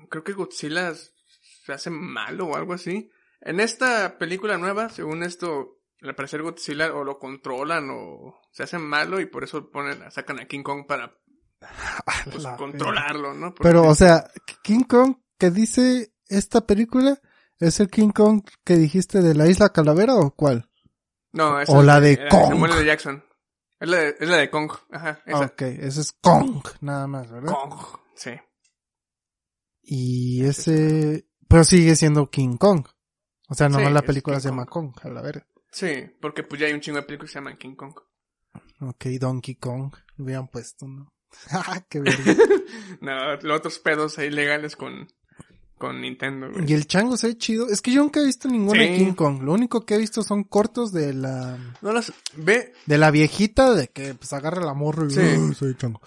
creo 0.10 0.24
que 0.24 0.34
Godzilla 0.34 0.94
se 0.96 1.72
hace 1.74 1.92
malo 1.92 2.48
o 2.48 2.56
algo 2.56 2.74
así. 2.74 3.12
En 3.40 3.60
esta 3.60 4.18
película 4.18 4.58
nueva, 4.58 4.90
según 4.90 5.22
esto, 5.24 5.81
al 6.02 6.16
parecer 6.16 6.42
Godzilla 6.42 6.94
o 6.94 7.04
lo 7.04 7.20
controlan 7.20 7.90
o 7.92 8.40
se 8.52 8.64
hace 8.64 8.78
malo 8.80 9.20
y 9.20 9.26
por 9.28 9.44
eso 9.44 9.70
ponen, 9.70 10.10
sacan 10.12 10.40
a 10.40 10.46
King 10.46 10.64
Kong 10.64 10.86
para 10.88 11.16
pues, 12.26 12.44
La 12.44 12.56
controlarlo, 12.58 13.34
¿no? 13.34 13.54
Porque- 13.54 13.64
Pero, 13.64 13.84
o 13.84 13.96
sea, 13.96 14.30
King 14.64 14.84
Kong 14.84 15.16
que 15.38 15.52
dice 15.52 16.14
esta 16.28 16.62
película, 16.62 17.20
¿es 17.60 17.80
el 17.80 17.90
King 17.90 18.10
Kong 18.10 18.44
que 18.64 18.76
dijiste 18.78 19.22
de 19.22 19.36
la 19.36 19.48
isla 19.48 19.70
Calavera 19.70 20.16
o 20.16 20.32
cuál? 20.36 20.70
no, 21.34 21.60
esa 21.60 21.72
o 21.72 21.82
la 21.84 22.00
de 22.00 22.18
la 22.18 22.30
Kong. 22.30 22.50
Samuel 22.50 22.72
L. 22.74 22.86
Jackson. 22.86 23.24
Es 23.80 23.90
la 23.90 23.98
de, 23.98 24.16
es 24.20 24.30
la 24.30 24.38
de 24.38 24.50
Kong, 24.52 24.72
ajá, 24.92 25.22
esa. 25.26 25.46
Ok, 25.46 25.62
ese 25.64 26.02
es 26.02 26.12
Kong, 26.22 26.64
nada 26.82 27.08
más, 27.08 27.32
¿verdad? 27.32 27.52
Kong, 27.54 27.74
sí. 28.16 28.32
Y 29.82 30.46
ese, 30.46 31.28
pero 31.48 31.64
sigue 31.64 31.96
siendo 31.96 32.30
King 32.30 32.58
Kong. 32.58 32.86
O 33.50 33.56
sea, 33.56 33.68
nomás 33.70 33.88
Sí, 33.88 33.94
la 33.94 34.02
película 34.04 34.40
se 34.40 34.50
llama 34.50 34.66
Kong. 34.66 34.94
Kong, 34.94 35.06
a 35.06 35.10
la 35.10 35.22
verga. 35.22 35.48
Sí, 35.72 36.06
porque 36.20 36.44
pues 36.44 36.60
ya 36.62 36.68
hay 36.68 36.74
un 36.74 36.82
chingo 36.82 36.98
de 36.98 37.04
películas 37.04 37.30
que 37.30 37.34
se 37.34 37.40
llaman 37.40 37.58
King 37.58 37.76
Kong. 37.76 37.94
Ok, 38.82 39.06
Donkey 39.20 39.56
Kong, 39.56 39.94
lo 40.18 40.26
hubieran 40.26 40.48
puesto, 40.48 40.88
¿no? 40.88 41.14
Ah, 41.52 41.84
qué 41.90 42.00
verga. 42.00 42.36
No, 43.02 43.36
los 43.42 43.58
otros 43.58 43.80
pedos 43.80 44.18
ahí 44.20 44.30
legales 44.30 44.76
con, 44.76 45.08
con 45.78 46.02
Nintendo, 46.02 46.52
güey. 46.52 46.70
Y 46.70 46.74
el 46.74 46.86
chango 46.88 47.16
se 47.18 47.28
ve 47.28 47.38
chido. 47.38 47.68
Es 47.70 47.82
que 47.82 47.92
yo 47.92 48.02
nunca 48.02 48.20
he 48.22 48.26
visto 48.26 48.48
ninguna 48.50 48.82
de 48.82 48.98
Sí. 48.98 49.06
King 49.06 49.14
Kong. 49.14 49.42
Lo 49.44 49.54
único 49.54 49.86
que 49.86 49.96
he 49.96 49.98
visto 49.98 50.24
son 50.24 50.44
cortos 50.44 50.92
de 50.92 51.14
la, 51.14 51.58
No 51.82 51.94
las 51.94 52.12
ve, 52.36 52.74
de 52.86 52.98
la 52.98 53.12
viejita 53.12 53.74
de 53.74 53.88
que 53.88 54.14
pues 54.14 54.34
agarra 54.34 54.64
la 54.66 54.74
morro 54.74 55.08
y 55.08 55.12
Sí. 55.12 55.20
"Uy, 55.22 55.56
soy 55.56 55.76
chango. 55.78 56.02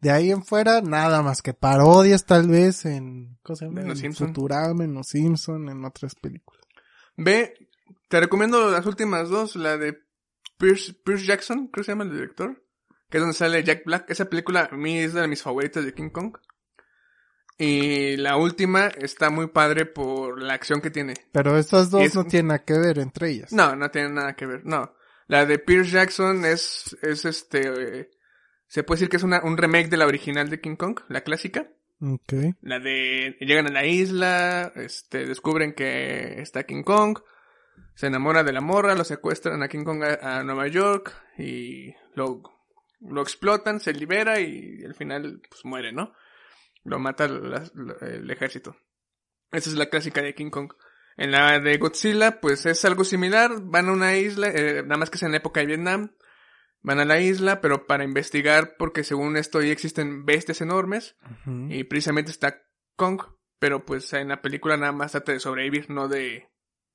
De 0.00 0.10
ahí 0.10 0.30
en 0.30 0.44
fuera, 0.44 0.80
nada 0.80 1.20
más 1.22 1.42
que 1.42 1.52
parodias 1.52 2.24
tal 2.24 2.48
vez 2.48 2.86
en, 2.86 3.38
¿cómo 3.42 3.56
se 3.56 3.66
llama? 3.66 3.80
En 3.82 3.88
Los 3.88 3.98
En 3.98 4.02
Simpson. 4.04 4.28
Futurama, 4.28 4.84
en 4.84 4.94
Los 4.94 5.08
Simpson, 5.08 5.68
en 5.68 5.84
otras 5.84 6.14
películas. 6.14 6.62
ve, 7.16 7.54
te 8.10 8.20
recomiendo 8.20 8.70
las 8.70 8.84
últimas 8.86 9.28
dos, 9.30 9.56
la 9.56 9.78
de 9.78 9.98
Pierce, 10.58 10.92
Pierce 11.04 11.24
Jackson, 11.24 11.68
creo 11.68 11.82
que 11.82 11.84
se 11.84 11.92
llama 11.92 12.04
el 12.04 12.10
director, 12.12 12.62
que 13.08 13.16
es 13.18 13.22
donde 13.22 13.36
sale 13.36 13.62
Jack 13.64 13.84
Black. 13.86 14.10
Esa 14.10 14.26
película 14.28 14.68
a 14.70 14.76
mí 14.76 14.98
es 14.98 15.14
de 15.14 15.26
mis 15.28 15.42
favoritas 15.42 15.84
de 15.84 15.94
King 15.94 16.10
Kong. 16.10 16.36
Y 17.56 18.16
la 18.16 18.36
última 18.36 18.88
está 18.88 19.28
muy 19.30 19.48
padre 19.48 19.84
por 19.86 20.42
la 20.42 20.54
acción 20.54 20.80
que 20.80 20.90
tiene. 20.90 21.14
Pero 21.30 21.56
estas 21.58 21.90
dos 21.90 22.02
Es- 22.02 22.14
no 22.14 22.24
tienen 22.24 22.48
nada 22.48 22.64
que 22.64 22.78
ver 22.78 22.98
entre 22.98 23.30
ellas. 23.30 23.52
No, 23.52 23.76
no 23.76 23.90
tiene 23.90 24.10
nada 24.10 24.34
que 24.34 24.46
ver, 24.46 24.64
no. 24.64 24.94
La 25.26 25.46
de 25.46 25.58
Pierce 25.58 25.92
Jackson 25.92 26.44
es, 26.44 26.96
es 27.02 27.24
este, 27.24 28.00
eh, 28.00 28.10
se 28.66 28.82
puede 28.82 28.98
decir 28.98 29.08
que 29.10 29.18
es 29.18 29.22
una, 29.22 29.42
un 29.44 29.56
remake 29.56 29.88
de 29.88 29.96
la 29.98 30.06
original 30.06 30.48
de 30.48 30.60
King 30.60 30.76
Kong, 30.76 30.98
la 31.08 31.20
clásica. 31.20 31.68
Ok. 32.00 32.32
La 32.62 32.80
de 32.80 33.36
llegan 33.40 33.66
a 33.66 33.70
la 33.72 33.84
isla, 33.86 34.72
este, 34.74 35.26
descubren 35.26 35.74
que 35.74 36.40
está 36.40 36.64
King 36.64 36.82
Kong, 36.82 37.18
se 37.94 38.06
enamora 38.06 38.42
de 38.44 38.52
la 38.52 38.60
morra, 38.60 38.94
lo 38.94 39.04
secuestran 39.04 39.62
a 39.62 39.68
King 39.68 39.84
Kong 39.84 40.02
a, 40.02 40.38
a 40.40 40.44
Nueva 40.44 40.66
York 40.68 41.14
y 41.38 41.94
lo, 42.14 42.42
lo 43.00 43.22
explotan, 43.22 43.80
se 43.80 43.92
libera 43.92 44.40
y 44.40 44.84
al 44.84 44.94
final 44.94 45.40
pues 45.48 45.64
muere, 45.64 45.92
¿no? 45.92 46.12
Lo 46.84 46.98
mata 46.98 47.28
la- 47.28 47.70
la- 47.74 48.06
el 48.08 48.30
ejército. 48.30 48.76
Esa 49.52 49.70
es 49.70 49.76
la 49.76 49.86
clásica 49.90 50.22
de 50.22 50.34
King 50.34 50.50
Kong. 50.50 50.72
En 51.16 51.32
la 51.32 51.58
de 51.58 51.76
Godzilla, 51.76 52.40
pues 52.40 52.64
es 52.66 52.84
algo 52.84 53.04
similar, 53.04 53.50
van 53.62 53.88
a 53.88 53.92
una 53.92 54.16
isla, 54.16 54.48
eh, 54.48 54.82
nada 54.82 54.96
más 54.96 55.10
que 55.10 55.16
es 55.16 55.22
en 55.22 55.32
la 55.32 55.36
época 55.38 55.60
de 55.60 55.66
Vietnam, 55.66 56.14
van 56.82 56.98
a 57.00 57.04
la 57.04 57.20
isla, 57.20 57.60
pero 57.60 57.86
para 57.86 58.04
investigar, 58.04 58.76
porque 58.78 59.04
según 59.04 59.36
esto 59.36 59.60
ya 59.60 59.72
existen 59.72 60.24
bestias 60.24 60.62
enormes, 60.62 61.16
y 61.68 61.84
precisamente 61.84 62.30
está 62.30 62.62
Kong, 62.96 63.20
pero 63.58 63.84
pues 63.84 64.10
en 64.14 64.28
la 64.28 64.40
película 64.40 64.78
nada 64.78 64.92
más 64.92 65.12
trata 65.12 65.32
de 65.32 65.40
sobrevivir, 65.40 65.90
no 65.90 66.08
de, 66.08 66.48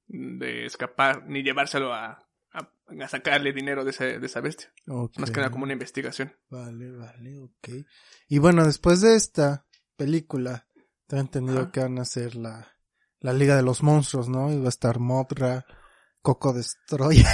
de 0.08 0.66
escapar, 0.66 1.28
ni 1.28 1.44
llevárselo 1.44 1.94
a, 1.94 2.26
a, 2.52 2.70
a 3.02 3.08
sacarle 3.08 3.54
dinero 3.54 3.84
de, 3.84 3.92
ese, 3.92 4.20
de 4.20 4.26
esa 4.26 4.42
bestia. 4.42 4.72
Más 5.18 5.32
que 5.32 5.38
nada 5.38 5.52
como 5.52 5.64
una 5.64 5.74
investigación. 5.74 6.34
Vale, 6.50 6.92
vale, 6.92 7.40
ok. 7.40 7.70
Y 8.28 8.38
bueno, 8.40 8.66
después 8.66 9.02
de 9.02 9.16
esta 9.16 9.66
película, 9.96 10.68
tengo 11.08 11.22
entendido 11.22 11.62
Ajá. 11.62 11.72
que 11.72 11.80
van 11.82 12.00
a 12.00 12.04
hacer 12.04 12.36
la, 12.36 12.76
la 13.20 13.34
Liga 13.34 13.56
de 13.56 13.64
los 13.64 13.84
Monstruos, 13.84 14.30
¿no? 14.30 14.52
Y 14.52 14.60
va 14.60 14.68
a 14.68 14.70
estar 14.70 15.00
Mothra, 15.00 15.66
Coco 16.22 16.54
Destroyer, 16.54 17.26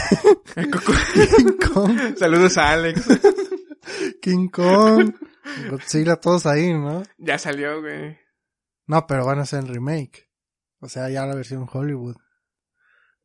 King 0.56 1.58
Kong, 1.74 2.16
Saludos 2.18 2.58
a 2.58 2.72
Alex. 2.72 3.08
King 4.22 4.50
Kong, 4.50 5.14
Godzilla, 5.70 6.16
todos 6.18 6.46
ahí, 6.46 6.74
¿no? 6.74 7.04
ya 7.18 7.38
salió, 7.38 7.82
güey. 7.82 8.18
No, 8.88 9.08
pero 9.08 9.26
van 9.26 9.40
a 9.40 9.44
hacer 9.44 9.64
el 9.64 9.70
remake. 9.70 10.30
O 10.80 10.90
sea, 10.90 11.10
ya 11.10 11.26
la 11.26 11.36
versión 11.36 11.68
Hollywood. 11.72 12.18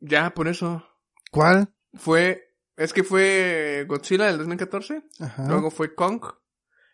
Ya, 0.00 0.30
por 0.34 0.48
eso. 0.48 0.84
¿Cuál? 1.30 1.68
Fue, 1.94 2.54
es 2.76 2.92
que 2.92 3.02
fue 3.04 3.84
Godzilla 3.88 4.26
del 4.26 4.38
2014, 4.38 5.02
Ajá. 5.20 5.46
luego 5.48 5.70
fue 5.70 5.94
Kong, 5.94 6.22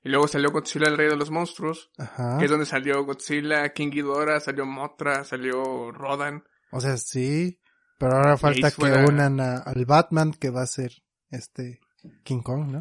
Y 0.05 0.09
luego 0.09 0.27
salió 0.29 0.51
Godzilla, 0.51 0.89
el 0.89 0.97
rey 0.97 1.09
de 1.09 1.17
los 1.17 1.31
monstruos. 1.31 1.91
Ajá. 1.99 2.39
Que 2.39 2.47
es 2.47 2.51
donde 2.51 2.67
salió 2.67 3.05
Godzilla, 3.05 3.73
King 3.73 3.91
Ghidorah, 3.91 4.41
salió 4.41 4.67
Mothra, 4.67 5.25
salió 5.25 5.93
Rodan. 5.93 6.43
O 6.73 6.81
sea, 6.81 6.97
sí. 6.97 7.61
Pero 7.99 8.17
ahora 8.17 8.37
falta 8.37 8.71
que 8.71 8.77
fuera- 8.77 9.05
unan 9.07 9.41
a- 9.41 9.59
al 9.59 9.85
Batman 9.85 10.33
que 10.33 10.51
va 10.51 10.63
a 10.63 10.67
ser 10.67 10.91
este 11.31 11.79
King 12.25 12.43
Kong, 12.43 12.67
¿no? 12.73 12.81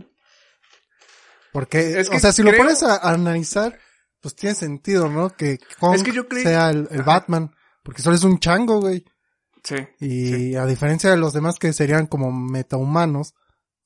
Porque, 1.51 2.00
Es 2.00 2.10
que 2.10 2.16
o 2.18 2.20
sea, 2.20 2.32
si 2.32 2.44
lo 2.44 2.56
pones 2.56 2.82
a, 2.82 2.96
a 2.96 3.12
analizar, 3.13 3.78
pues 4.22 4.36
tiene 4.36 4.56
sentido, 4.56 5.10
¿no? 5.10 5.30
Que 5.32 5.60
Kong 5.80 5.96
Es 5.96 6.04
que 6.04 6.12
yo 6.13 6.28
creí- 6.28 6.44
sea 6.44 6.70
el. 6.70 6.88
Batman. 7.06 7.54
Porque 7.84 8.01
solo 8.01 8.16
es 8.16 8.24
un 8.24 8.40
chango, 8.40 8.80
güey. 8.80 9.04
Sí. 9.63 9.75
Y 10.00 10.27
Sí. 10.27 10.56
a 10.56 10.65
diferencia 10.65 11.10
de 11.12 11.18
los 11.18 11.34
demás 11.34 11.58
que 11.60 11.72
serían 11.74 12.08
como 12.08 12.32
metahumanos, 12.32 13.34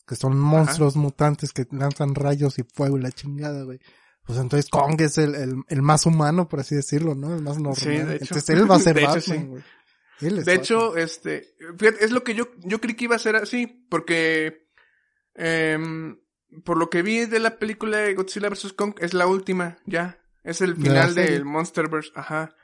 que 0.08 0.15
son 0.15 0.39
monstruos 0.39 0.96
mutantes 0.96 1.51
que 1.51 1.65
lanzan 1.72 2.15
rayos 2.15 2.58
y 2.60 2.63
fuego 2.63 2.98
y 2.98 3.01
la 3.01 3.12
chingada, 3.12 3.63
güey. 3.63 3.79
Pues 4.25 4.39
entonces 4.39 4.70
Kong 4.70 5.00
es 5.01 5.17
el, 5.17 5.36
el, 5.36 5.55
el 5.67 5.82
más 5.82 6.05
humano, 6.05 6.48
por 6.48 6.60
así 6.60 6.75
decirlo, 6.75 7.13
¿no? 7.15 7.36
El 7.36 7.41
más 7.44 7.58
normal. 7.58 7.75
Sí, 7.75 7.89
de 7.89 8.15
hecho. 8.15 8.24
Entonces 8.25 8.50
él 8.50 8.70
va 8.70 8.75
a 8.75 8.79
ser 8.79 8.96
De 8.96 9.03
hecho, 9.03 9.22
sí. 9.22 9.38
güey. 9.38 9.63
Él 10.22 10.38
es 10.39 10.46
De 10.46 10.51
Batman. 10.53 10.58
hecho, 10.58 10.98
este, 10.98 11.48
fíjate, 11.77 12.05
es 12.05 12.12
lo 12.12 12.24
que 12.24 12.34
yo, 12.36 12.48
yo 12.63 12.79
creí 12.79 12.96
que 12.96 13.03
iba 13.05 13.15
a 13.15 13.20
ser 13.20 13.36
así, 13.36 13.67
porque, 13.89 14.67
em, 15.34 16.17
por 16.63 16.77
lo 16.77 16.89
que 16.89 17.01
vi 17.01 17.25
de 17.25 17.39
la 17.39 17.60
película 17.60 17.98
de 17.98 18.13
Godzilla 18.13 18.50
vs. 18.50 18.74
Kong, 18.74 18.96
es 19.00 19.13
la 19.13 19.27
última, 19.27 19.77
ya. 19.86 20.20
Es 20.44 20.62
el 20.62 20.75
final 20.75 21.15
del 21.15 21.44
Monsterverse, 21.44 22.12
ajá. 22.15 22.55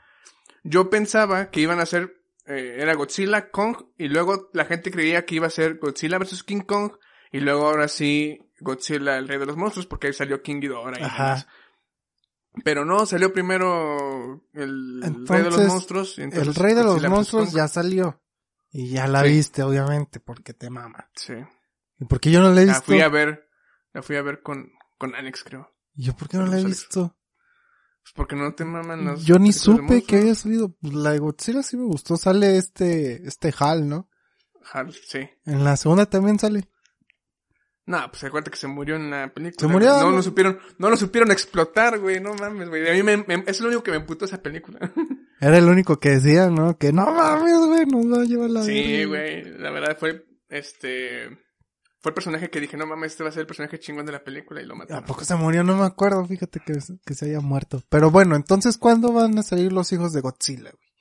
Yo 0.64 0.88
pensaba 0.88 1.50
que 1.50 1.60
iban 1.60 1.80
a 1.80 1.86
ser, 1.86 2.21
eh, 2.46 2.76
era 2.78 2.94
Godzilla, 2.94 3.50
Kong, 3.50 3.76
y 3.98 4.08
luego 4.08 4.50
la 4.52 4.64
gente 4.64 4.90
creía 4.90 5.24
que 5.24 5.36
iba 5.36 5.46
a 5.46 5.50
ser 5.50 5.78
Godzilla 5.78 6.18
vs. 6.18 6.42
King 6.42 6.60
Kong, 6.62 6.92
y 7.30 7.40
luego 7.40 7.66
ahora 7.66 7.88
sí, 7.88 8.38
Godzilla, 8.60 9.16
el 9.18 9.28
rey 9.28 9.38
de 9.38 9.46
los 9.46 9.56
monstruos, 9.56 9.86
porque 9.86 10.08
ahí 10.08 10.12
salió 10.12 10.42
King 10.42 10.60
Ghidorah 10.60 10.98
y 10.98 11.02
demás. 11.02 11.46
Pero 12.64 12.84
no, 12.84 13.06
salió 13.06 13.32
primero 13.32 14.44
el 14.52 15.26
rey 15.26 15.42
de 15.42 15.50
los 15.50 15.66
monstruos. 15.66 16.18
el 16.18 16.54
rey 16.54 16.74
de 16.74 16.84
los 16.84 17.02
monstruos 17.08 17.52
ya 17.52 17.66
salió. 17.68 18.20
Y 18.70 18.90
ya 18.90 19.06
la 19.06 19.22
Sí. 19.22 19.28
viste, 19.28 19.62
obviamente, 19.62 20.18
porque 20.20 20.54
te 20.54 20.70
mama. 20.70 21.08
Sí. 21.14 21.34
¿Y 21.98 22.04
por 22.06 22.20
qué 22.20 22.30
yo 22.30 22.40
no 22.40 22.50
la 22.50 22.62
he 22.62 22.66
La 22.66 22.72
visto? 22.72 22.86
fui 22.86 23.00
a 23.02 23.08
ver, 23.08 23.48
la 23.92 24.02
fui 24.02 24.16
a 24.16 24.22
ver 24.22 24.42
con, 24.42 24.70
con 24.98 25.14
Alex, 25.14 25.44
creo. 25.44 25.70
¿Y 25.94 26.04
yo 26.04 26.14
por 26.16 26.28
qué 26.28 26.38
no 26.38 26.44
la 26.46 26.56
he 26.56 26.62
Saludos, 26.62 26.78
visto? 26.78 27.16
Pues 28.02 28.12
porque 28.14 28.36
no 28.36 28.52
te 28.54 28.64
maman 28.64 29.04
las 29.04 29.24
Yo 29.24 29.38
ni 29.38 29.52
supe 29.52 30.02
que 30.02 30.16
había 30.18 30.34
salido. 30.34 30.74
Pues 30.80 30.92
La 30.94 31.12
de 31.12 31.18
Godzilla 31.18 31.62
sí 31.62 31.76
me 31.76 31.84
gustó. 31.84 32.16
Sale 32.16 32.56
este, 32.56 33.26
este 33.26 33.52
Hal, 33.58 33.88
¿no? 33.88 34.08
Hal, 34.72 34.92
sí. 34.92 35.20
En 35.46 35.64
la 35.64 35.76
segunda 35.76 36.06
también 36.06 36.38
sale. 36.38 36.68
No, 37.84 37.98
pues 38.10 38.22
acuérdate 38.22 38.52
que 38.52 38.56
se 38.56 38.68
murió 38.68 38.94
en 38.94 39.10
la 39.10 39.32
película. 39.34 39.58
Se 39.68 39.72
murió, 39.72 39.90
No 39.98 40.10
¿no? 40.10 40.16
lo 40.16 40.22
supieron, 40.22 40.58
no 40.78 40.88
lo 40.88 40.96
supieron 40.96 41.32
explotar, 41.32 41.98
güey. 41.98 42.20
No 42.20 42.32
mames, 42.34 42.68
güey. 42.68 42.88
A 42.88 42.92
mí 42.92 43.02
me, 43.02 43.16
me- 43.18 43.44
es 43.46 43.60
lo 43.60 43.66
único 43.68 43.82
que 43.82 43.90
me 43.90 43.96
emputó 43.98 44.24
esa 44.24 44.40
película. 44.40 44.78
Era 45.40 45.58
el 45.58 45.64
único 45.68 45.98
que 45.98 46.10
decía, 46.10 46.48
¿no? 46.48 46.78
Que 46.78 46.92
no 46.92 47.04
mames, 47.06 47.58
güey, 47.58 47.86
nos 47.86 48.06
va 48.18 48.22
a 48.22 48.24
llevar 48.24 48.50
la 48.50 48.62
sí, 48.62 49.04
verga". 49.04 49.06
güey. 49.08 49.58
La 49.58 49.70
verdad 49.72 49.96
fue, 49.98 50.24
este, 50.48 51.28
fue 52.02 52.10
el 52.10 52.14
personaje 52.14 52.50
que 52.50 52.60
dije, 52.60 52.76
no 52.76 52.86
mames, 52.86 53.12
este 53.12 53.22
va 53.22 53.28
a 53.28 53.32
ser 53.32 53.42
el 53.42 53.46
personaje 53.46 53.78
chingón 53.78 54.04
de 54.04 54.12
la 54.12 54.24
película 54.24 54.60
y 54.60 54.66
lo 54.66 54.74
¿A 54.74 54.78
mataron. 54.78 55.04
poco 55.04 55.24
se 55.24 55.36
murió? 55.36 55.62
No 55.62 55.76
me 55.76 55.84
acuerdo, 55.84 56.24
fíjate 56.26 56.60
que, 56.60 56.76
que 57.06 57.14
se 57.14 57.26
haya 57.26 57.40
muerto. 57.40 57.82
Pero 57.88 58.10
bueno, 58.10 58.34
entonces, 58.34 58.76
¿cuándo 58.76 59.12
van 59.12 59.38
a 59.38 59.42
salir 59.44 59.72
los 59.72 59.92
hijos 59.92 60.12
de 60.12 60.20
Godzilla, 60.20 60.70
güey? 60.72 60.92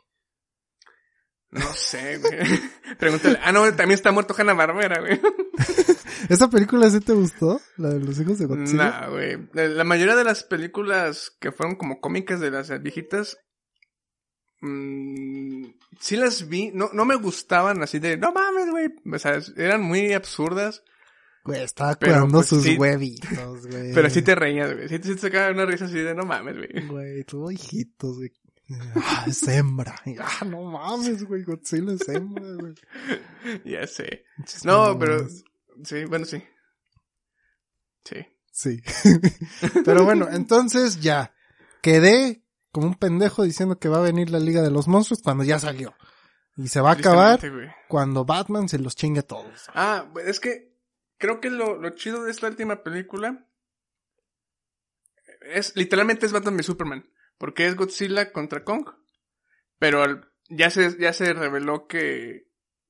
No 1.52 1.74
sé, 1.74 2.18
güey. 2.20 2.38
Pregúntale. 3.00 3.40
Ah, 3.44 3.52
no, 3.52 3.64
también 3.70 3.92
está 3.92 4.12
muerto 4.12 4.34
Hanna 4.38 4.54
Barbera, 4.54 5.02
güey. 5.02 5.20
¿Esa 6.30 6.50
película 6.50 6.90
sí 6.90 7.02
te 7.02 7.14
gustó? 7.14 7.60
La 7.78 7.90
de 7.90 8.00
los 8.00 8.20
hijos 8.20 8.38
de 8.40 8.46
Godzilla. 8.46 9.02
Nah, 9.02 9.10
güey. 9.10 9.50
La 9.54 9.68
la 9.68 9.84
mayoría 9.84 10.16
de 10.16 10.24
las 10.24 10.44
películas 10.44 11.36
que 11.42 11.52
fueron 11.52 11.76
como 11.76 12.00
cómicas 12.00 12.40
de 12.40 12.52
las 12.52 12.70
viejitas, 12.82 13.38
mm, 14.62 15.66
sí 16.00 16.16
las 16.16 16.48
vi. 16.48 16.72
No, 16.74 16.90
no 16.94 17.04
me 17.06 17.16
gustaban 17.16 17.82
así 17.84 18.00
de, 18.00 18.18
no 18.18 18.32
mames, 18.32 18.70
güey. 18.70 18.88
O 19.14 19.20
sea, 19.20 19.40
eran 19.58 19.82
muy 19.82 20.14
absurdas, 20.14 20.84
Güey, 21.44 21.64
estaba 21.64 21.96
cuidando 21.96 22.38
pues, 22.40 22.48
sus 22.48 22.64
sí. 22.64 22.78
huevitos, 22.78 23.68
güey. 23.68 23.94
pero 23.94 24.10
sí 24.10 24.22
te 24.22 24.36
reías, 24.36 24.74
güey. 24.74 24.88
Sí 24.88 25.00
te, 25.00 25.08
sí 25.08 25.16
te 25.16 25.22
sacaba 25.22 25.52
una 25.52 25.66
risa 25.66 25.86
así 25.86 26.00
de, 26.00 26.14
no 26.14 26.24
mames, 26.24 26.56
güey. 26.58 26.88
Güey, 26.88 27.24
tuvo 27.24 27.52
hijitos, 27.52 28.18
güey. 28.18 28.32
Ah, 28.96 29.26
es 29.28 29.48
hembra. 29.48 29.96
Ah, 30.20 30.46
no 30.46 30.64
mames, 30.64 31.24
güey, 31.24 31.44
Godzilla 31.44 31.94
es 31.94 32.08
hembra, 32.08 32.46
güey. 32.60 32.74
Ya 33.66 33.88
sé. 33.88 34.26
No, 34.64 34.98
pero, 34.98 35.28
sí, 35.84 36.06
bueno, 36.06 36.26
sí. 36.26 36.44
Sí. 38.04 38.26
Sí. 38.52 38.82
pero 39.86 40.04
bueno, 40.06 40.28
entonces 40.32 41.02
ya. 41.02 41.34
Quedé 41.82 42.44
como 42.72 42.88
un 42.88 42.96
pendejo 42.96 43.44
diciendo 43.44 43.80
que 43.80 43.90
va 43.90 43.98
a 43.98 44.02
venir 44.02 44.30
la 44.30 44.40
Liga 44.40 44.62
de 44.62 44.72
los 44.72 44.88
Monstruos 44.88 45.22
cuando 45.24 45.44
ya 45.44 45.60
salió. 45.60 45.96
Y 46.58 46.68
se 46.68 46.82
va 46.82 46.92
a 46.92 46.94
acabar 46.94 47.40
cuando 47.88 48.26
Batman 48.26 48.70
se 48.70 48.78
los 48.78 48.96
chingue 48.96 49.22
a 49.22 49.28
todos. 49.28 49.70
Ah, 49.74 50.12
es 50.26 50.40
que 50.40 50.71
creo 51.22 51.40
que 51.40 51.50
lo, 51.50 51.78
lo 51.80 51.92
chido 51.92 52.24
de 52.24 52.32
esta 52.32 52.48
última 52.48 52.84
película 52.84 53.48
es 55.42 55.76
literalmente 55.76 56.26
es 56.26 56.34
Batman 56.34 56.56
v 56.56 56.64
Superman, 56.64 57.10
porque 57.38 57.68
es 57.68 57.76
Godzilla 57.76 58.32
contra 58.34 58.64
Kong, 58.64 58.88
pero 59.80 60.04
al- 60.04 60.30
ya 60.50 60.70
se 60.70 60.98
ya 61.00 61.14
se 61.14 61.32
reveló 61.34 61.88
que 61.88 62.48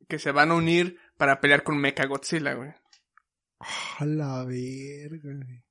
que 0.10 0.18
se 0.18 0.32
van 0.32 0.52
a 0.52 0.56
unir 0.56 0.98
para 1.18 1.40
pelear 1.40 1.64
con 1.64 1.78
Mecha 1.78 2.06
Godzilla, 2.08 2.54
güey. 2.56 2.72
A 4.00 4.06
la 4.06 4.44
verga, 4.46 5.30
güey. 5.36 5.64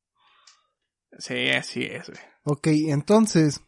Sí, 1.18 1.48
así 1.50 1.82
es, 1.82 2.08
güey. 2.08 2.20
Ok, 2.44 2.66
entonces. 2.88 3.60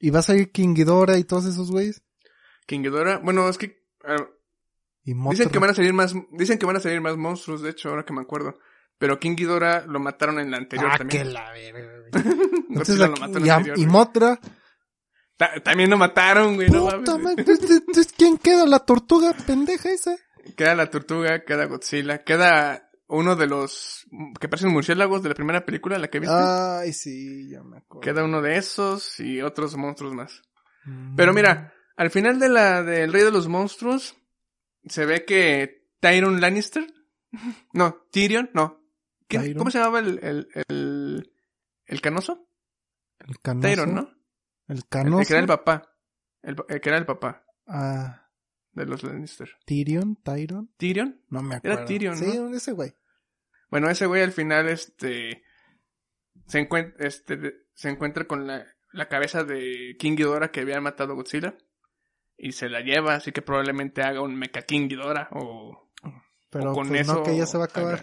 ¿Y 0.00 0.10
va 0.10 0.18
a 0.18 0.22
salir 0.22 0.50
King 0.52 0.74
Ghidorah 0.74 1.16
y 1.16 1.24
todos 1.24 1.46
esos 1.46 1.70
güeyes? 1.70 2.02
King 2.66 2.82
Ghidorah, 2.82 3.18
bueno, 3.18 3.48
es 3.48 3.56
que 3.56 3.86
ah, 4.04 4.28
Y 5.06 5.14
dicen 5.30 5.48
que 5.48 5.58
van 5.58 5.70
a 5.70 5.74
salir 5.74 5.94
más 5.94 6.14
dicen 6.32 6.58
que 6.58 6.66
van 6.66 6.76
a 6.76 6.80
salir 6.80 7.00
más 7.00 7.16
monstruos, 7.16 7.62
de 7.62 7.70
hecho, 7.70 7.88
ahora 7.88 8.04
que 8.04 8.12
me 8.12 8.20
acuerdo. 8.20 8.58
Pero 8.98 9.18
King 9.18 9.36
Ghidorah 9.36 9.86
lo 9.86 10.00
mataron 10.00 10.38
en 10.40 10.50
la 10.50 10.56
anterior 10.58 10.90
Ah, 10.92 10.98
también. 10.98 11.22
que 11.28 11.32
la. 11.32 11.52
Entonces, 12.68 12.98
lo 12.98 13.04
en 13.06 13.46
y, 13.46 13.48
anterior, 13.50 13.78
y. 13.78 13.86
Ta- 15.36 15.60
también 15.62 15.90
lo 15.90 15.96
mataron, 15.98 16.54
güey, 16.56 16.70
no 16.70 16.88
Puta 16.88 17.18
entonces, 17.36 18.12
¿quién 18.16 18.38
queda? 18.38 18.66
¿La 18.66 18.80
tortuga 18.80 19.34
pendeja 19.46 19.90
esa? 19.90 20.16
Queda 20.56 20.74
la 20.74 20.88
tortuga, 20.90 21.44
queda 21.44 21.66
Godzilla, 21.66 22.24
queda 22.24 22.90
uno 23.08 23.36
de 23.36 23.46
los 23.46 24.06
que 24.40 24.48
parecen 24.48 24.72
murciélagos 24.72 25.22
de 25.22 25.28
la 25.28 25.34
primera 25.34 25.64
película, 25.64 25.98
la 25.98 26.08
que 26.08 26.20
viste. 26.20 26.34
Ay, 26.36 26.92
sí, 26.92 27.50
ya 27.50 27.62
me 27.62 27.78
acuerdo. 27.78 28.00
Queda 28.00 28.24
uno 28.24 28.40
de 28.40 28.56
esos 28.56 29.20
y 29.20 29.42
otros 29.42 29.76
monstruos 29.76 30.14
más. 30.14 30.42
Mm. 30.84 31.16
Pero 31.16 31.34
mira, 31.34 31.74
al 31.96 32.10
final 32.10 32.38
de 32.38 32.48
la 32.48 32.82
del 32.82 33.12
Rey 33.12 33.22
de 33.22 33.30
los 33.32 33.46
Monstruos 33.48 34.16
se 34.86 35.06
ve 35.06 35.24
que 35.24 35.88
Tyron 36.00 36.40
Lannister, 36.40 36.86
no, 37.72 38.06
Tyrion, 38.10 38.50
no. 38.54 38.82
¿Quién- 39.28 39.42
Tyrion. 39.42 39.58
¿Cómo 39.58 39.70
se 39.70 39.78
llamaba 39.78 39.98
el, 40.00 40.18
el, 40.22 40.48
el, 40.68 41.32
el 41.86 42.00
canoso? 42.00 42.48
El 43.18 43.40
canoso. 43.40 43.68
Tyron, 43.68 43.94
¿no? 43.94 44.10
El 44.68 44.76
El, 44.78 44.86
canoso. 44.88 45.26
que 45.26 45.32
era 45.32 45.40
el 45.40 45.46
papá. 45.46 45.92
El, 46.42 46.56
el 46.68 46.80
que 46.80 46.88
era 46.88 46.98
el 46.98 47.06
papá 47.06 47.44
Ah, 47.66 48.28
de 48.72 48.86
los 48.86 49.02
Lannister. 49.02 49.50
Tyrion, 49.64 50.16
Tyron. 50.22 50.72
¿Tyrion? 50.76 51.22
No 51.28 51.42
me 51.42 51.56
acuerdo. 51.56 51.78
Era 51.78 51.86
Tyrion, 51.86 52.16
Sí, 52.16 52.38
¿no? 52.38 52.54
ese 52.54 52.72
güey. 52.72 52.94
Bueno, 53.70 53.90
ese 53.90 54.06
güey 54.06 54.22
al 54.22 54.32
final, 54.32 54.68
este, 54.68 55.42
se 56.46 56.58
encuentra, 56.60 57.04
este, 57.04 57.66
se 57.74 57.88
encuentra 57.88 58.26
con 58.26 58.46
la, 58.46 58.64
la 58.92 59.08
cabeza 59.08 59.42
de 59.42 59.96
King 59.98 60.14
Ghidorah 60.14 60.52
que 60.52 60.60
había 60.60 60.80
matado 60.80 61.12
a 61.12 61.16
Godzilla. 61.16 61.56
Y 62.38 62.52
se 62.52 62.68
la 62.68 62.80
lleva, 62.80 63.14
así 63.14 63.32
que 63.32 63.42
probablemente 63.42 64.02
haga 64.02 64.20
un 64.20 64.36
Mecha 64.36 64.62
King 64.62 64.88
Ghidorah 64.88 65.28
o, 65.32 65.90
Pero 66.50 66.72
o 66.72 66.74
con 66.74 66.88
pues, 66.88 67.00
eso. 67.02 67.14
no, 67.14 67.22
que 67.22 67.36
ya 67.36 67.46
se 67.46 67.56
va 67.58 67.64
a 67.64 67.66
acabar. 67.68 68.02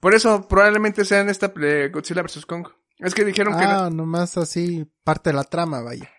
Por 0.00 0.14
eso 0.14 0.48
probablemente 0.48 1.04
sea 1.04 1.20
en 1.20 1.28
esta 1.28 1.48
de 1.48 1.88
Godzilla 1.90 2.22
vs. 2.22 2.46
Kong. 2.46 2.66
Es 2.98 3.14
que 3.14 3.24
dijeron 3.24 3.56
que, 3.58 3.64
Ah, 3.64 3.90
nomás 3.92 4.36
así, 4.38 4.86
parte 5.04 5.30
de 5.30 5.36
la 5.36 5.44
trama, 5.44 5.82
vaya. 5.82 6.10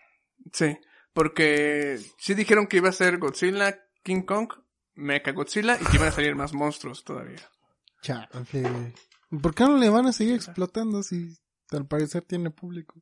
sí, 0.52 0.76
porque 1.12 1.98
sí 2.18 2.34
dijeron 2.34 2.66
que 2.66 2.78
iba 2.78 2.88
a 2.88 2.92
ser 2.92 3.18
Godzilla, 3.18 3.78
King 4.02 4.22
Kong, 4.22 4.48
Mecha 4.94 5.32
Godzilla 5.32 5.76
y 5.80 5.84
que 5.84 5.96
iban 5.96 6.08
a 6.08 6.12
salir 6.12 6.34
más 6.34 6.52
monstruos 6.54 7.04
todavía. 7.04 7.40
Chale. 8.02 8.28
¿Por 9.42 9.54
qué 9.54 9.64
no 9.64 9.76
le 9.76 9.88
van 9.90 10.06
a 10.06 10.12
seguir 10.12 10.34
explotando 10.34 11.02
si 11.02 11.36
al 11.70 11.86
parecer 11.86 12.22
tiene 12.22 12.50
público? 12.50 13.00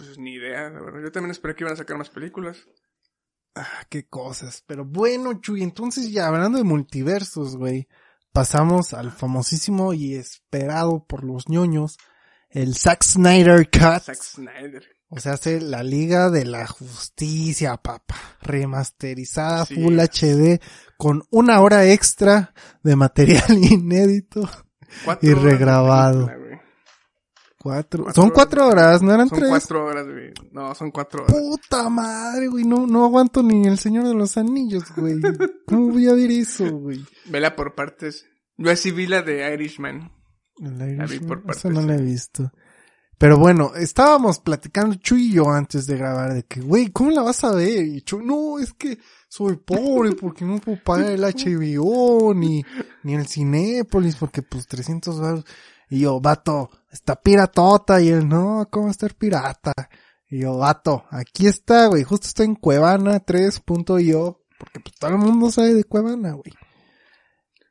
Pues 0.00 0.18
ni 0.18 0.32
idea, 0.32 0.70
la 0.70 0.80
verdad. 0.80 1.02
Yo 1.02 1.12
también 1.12 1.30
esperé 1.30 1.54
que 1.54 1.64
iban 1.64 1.74
a 1.74 1.76
sacar 1.76 1.98
más 1.98 2.08
películas. 2.08 2.56
Ah, 3.54 3.84
qué 3.90 4.06
cosas. 4.08 4.64
Pero 4.66 4.86
bueno, 4.86 5.42
Chuy, 5.42 5.62
entonces 5.62 6.10
ya 6.10 6.26
hablando 6.26 6.56
de 6.56 6.64
multiversos, 6.64 7.58
güey, 7.58 7.86
pasamos 8.32 8.94
al 8.94 9.12
famosísimo 9.12 9.92
y 9.92 10.14
esperado 10.14 11.04
por 11.06 11.22
los 11.22 11.50
ñoños, 11.50 11.98
el 12.48 12.74
Zack 12.76 13.02
Snyder 13.02 13.68
Cut. 13.68 14.04
Zack 14.04 14.22
Snyder. 14.22 14.86
O 15.10 15.20
sea, 15.20 15.32
hace 15.32 15.60
la 15.60 15.82
Liga 15.82 16.30
de 16.30 16.46
la 16.46 16.66
Justicia, 16.66 17.76
papá. 17.76 18.16
Remasterizada 18.40 19.66
Sí. 19.66 19.74
Full 19.74 19.98
HD 19.98 20.62
con 20.96 21.24
una 21.30 21.60
hora 21.60 21.84
extra 21.92 22.54
de 22.82 22.96
material 22.96 23.44
inédito. 23.70 24.48
Y 25.20 25.34
regrabado. 25.34 26.30
Cuatro. 27.62 28.04
Cuatro 28.04 28.22
Son 28.22 28.30
cuatro 28.30 28.68
horas, 28.68 29.02
no 29.02 29.12
eran 29.12 29.28
Son 29.28 29.38
tres. 29.38 29.50
cuatro 29.50 29.84
horas, 29.84 30.06
güey. 30.06 30.32
No, 30.50 30.74
son 30.74 30.90
cuatro 30.90 31.24
horas. 31.24 31.36
Puta 31.36 31.90
madre, 31.90 32.48
güey. 32.48 32.64
No, 32.64 32.86
no 32.86 33.04
aguanto 33.04 33.42
ni 33.42 33.66
el 33.66 33.78
Señor 33.78 34.08
de 34.08 34.14
los 34.14 34.38
Anillos, 34.38 34.84
güey. 34.96 35.20
¿Cómo 35.66 35.88
voy 35.92 36.08
a 36.08 36.14
ver 36.14 36.30
eso, 36.30 36.64
güey? 36.70 37.04
Vela 37.26 37.54
por 37.54 37.74
partes. 37.74 38.24
Yo 38.56 38.70
así 38.70 38.92
vi 38.92 39.06
la 39.06 39.20
de 39.20 39.52
Irishman. 39.52 40.10
La 40.56 41.04
vi 41.04 41.18
por 41.18 41.42
partes, 41.42 41.58
Eso 41.58 41.70
no 41.70 41.82
la 41.82 41.96
he 41.96 42.00
visto. 42.00 42.50
Pero 43.18 43.36
bueno, 43.36 43.72
estábamos 43.76 44.38
platicando 44.38 44.94
Chuy 44.94 45.26
y 45.26 45.32
yo 45.34 45.50
antes 45.50 45.86
de 45.86 45.98
grabar 45.98 46.32
de 46.32 46.44
que, 46.44 46.62
güey, 46.62 46.88
¿cómo 46.88 47.10
la 47.10 47.20
vas 47.20 47.44
a 47.44 47.52
ver? 47.52 47.84
Y 47.84 48.00
Chuy, 48.00 48.24
no, 48.24 48.58
es 48.58 48.72
que 48.72 48.98
soy 49.28 49.56
pobre 49.56 50.12
porque 50.12 50.46
no 50.46 50.56
puedo 50.58 50.82
pagar 50.82 51.10
el 51.10 51.20
HBO 51.20 52.32
ni, 52.32 52.64
ni 53.02 53.14
el 53.16 53.26
Cinépolis 53.26 54.16
porque 54.16 54.40
pues 54.40 54.66
300 54.66 55.20
baros. 55.20 55.44
Y 55.90 56.00
yo, 56.00 56.18
vato, 56.22 56.70
está 56.90 57.16
piratota. 57.16 58.00
Y 58.00 58.08
él, 58.08 58.28
no, 58.28 58.68
¿cómo 58.70 58.90
estar 58.90 59.14
pirata? 59.14 59.72
Y 60.28 60.40
yo, 60.42 60.56
vato, 60.58 61.04
aquí 61.10 61.46
está, 61.46 61.86
güey, 61.86 62.04
justo 62.04 62.28
está 62.28 62.44
en 62.44 62.54
Cuevana 62.54 63.18
3.io 63.24 64.40
porque 64.58 64.80
pues 64.80 64.94
todo 64.96 65.10
el 65.12 65.18
mundo 65.18 65.50
sabe 65.50 65.72
de 65.74 65.84
Cuevana, 65.84 66.32
güey. 66.32 66.52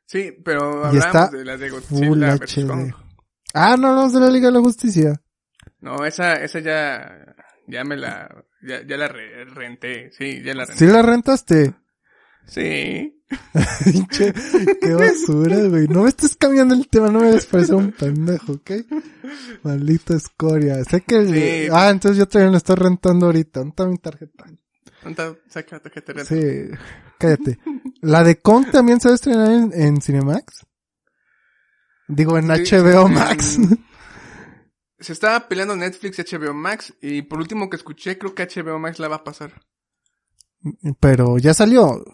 Sí, 0.06 0.32
pero 0.44 0.84
hablamos 0.84 1.06
está 1.06 1.28
de 1.28 1.44
la 1.44 1.56
de 1.56 1.70
Godzilla. 1.70 2.34
HD. 2.34 2.92
Ah, 3.54 3.76
no 3.78 3.88
hablamos 3.88 4.12
de 4.12 4.20
la 4.20 4.28
Liga 4.28 4.48
de 4.48 4.54
la 4.54 4.60
Justicia. 4.60 5.22
No, 5.80 6.04
esa, 6.04 6.34
esa 6.34 6.58
ya, 6.58 7.34
ya 7.68 7.84
me 7.84 7.96
la, 7.96 8.28
ya, 8.62 8.84
ya 8.86 8.96
la 8.96 9.06
re- 9.08 9.44
renté. 9.44 10.10
Sí, 10.12 10.42
ya 10.42 10.52
la 10.54 10.64
renté. 10.64 10.84
¿Sí 10.84 10.92
la 10.92 11.02
rentaste? 11.02 11.74
Sí. 12.50 13.16
Qué 14.80 14.92
basura, 14.94 15.56
güey. 15.68 15.86
No 15.86 16.02
me 16.02 16.08
estés 16.08 16.34
cambiando 16.36 16.74
el 16.74 16.88
tema, 16.88 17.08
no 17.10 17.20
me 17.20 17.30
des 17.30 17.46
parecer 17.46 17.76
un 17.76 17.92
pendejo, 17.92 18.52
¿ok? 18.54 18.70
Maldita 19.62 20.14
escoria. 20.16 20.82
Sé 20.84 21.02
que... 21.02 21.26
Sí. 21.26 21.68
Ah, 21.72 21.90
entonces 21.90 22.18
yo 22.18 22.26
también 22.26 22.50
lo 22.52 22.58
estoy 22.58 22.76
rentando 22.76 23.26
ahorita. 23.26 23.60
¿Dónde 23.60 23.70
está 23.70 23.86
mi 23.86 23.98
tarjeta? 23.98 24.44
¿Cuánta 25.02 25.34
saca 25.48 25.76
la 25.76 25.80
tarjeta? 25.82 26.24
Sí, 26.24 26.36
cállate. 27.18 27.58
¿La 28.00 28.24
de 28.24 28.40
Kong 28.40 28.66
también 28.72 29.00
se 29.00 29.08
va 29.08 29.12
a 29.12 29.14
estrenar 29.14 29.50
en, 29.52 29.72
en 29.72 30.00
Cinemax? 30.02 30.66
Digo, 32.08 32.36
en 32.36 32.54
Sí, 32.66 32.74
HBO 32.74 33.08
Max. 33.08 33.56
en- 33.58 33.84
Se 34.98 35.12
estaba 35.14 35.48
peleando 35.48 35.76
Netflix 35.76 36.18
y 36.18 36.22
HBO 36.36 36.52
Max. 36.52 36.92
Y 37.00 37.22
por 37.22 37.38
último 37.38 37.70
que 37.70 37.76
escuché, 37.76 38.18
creo 38.18 38.34
que 38.34 38.42
HBO 38.46 38.78
Max 38.78 38.98
la 38.98 39.08
va 39.08 39.16
a 39.16 39.24
pasar. 39.24 39.52
Pero 41.00 41.38
ya 41.38 41.54
salió. 41.54 42.04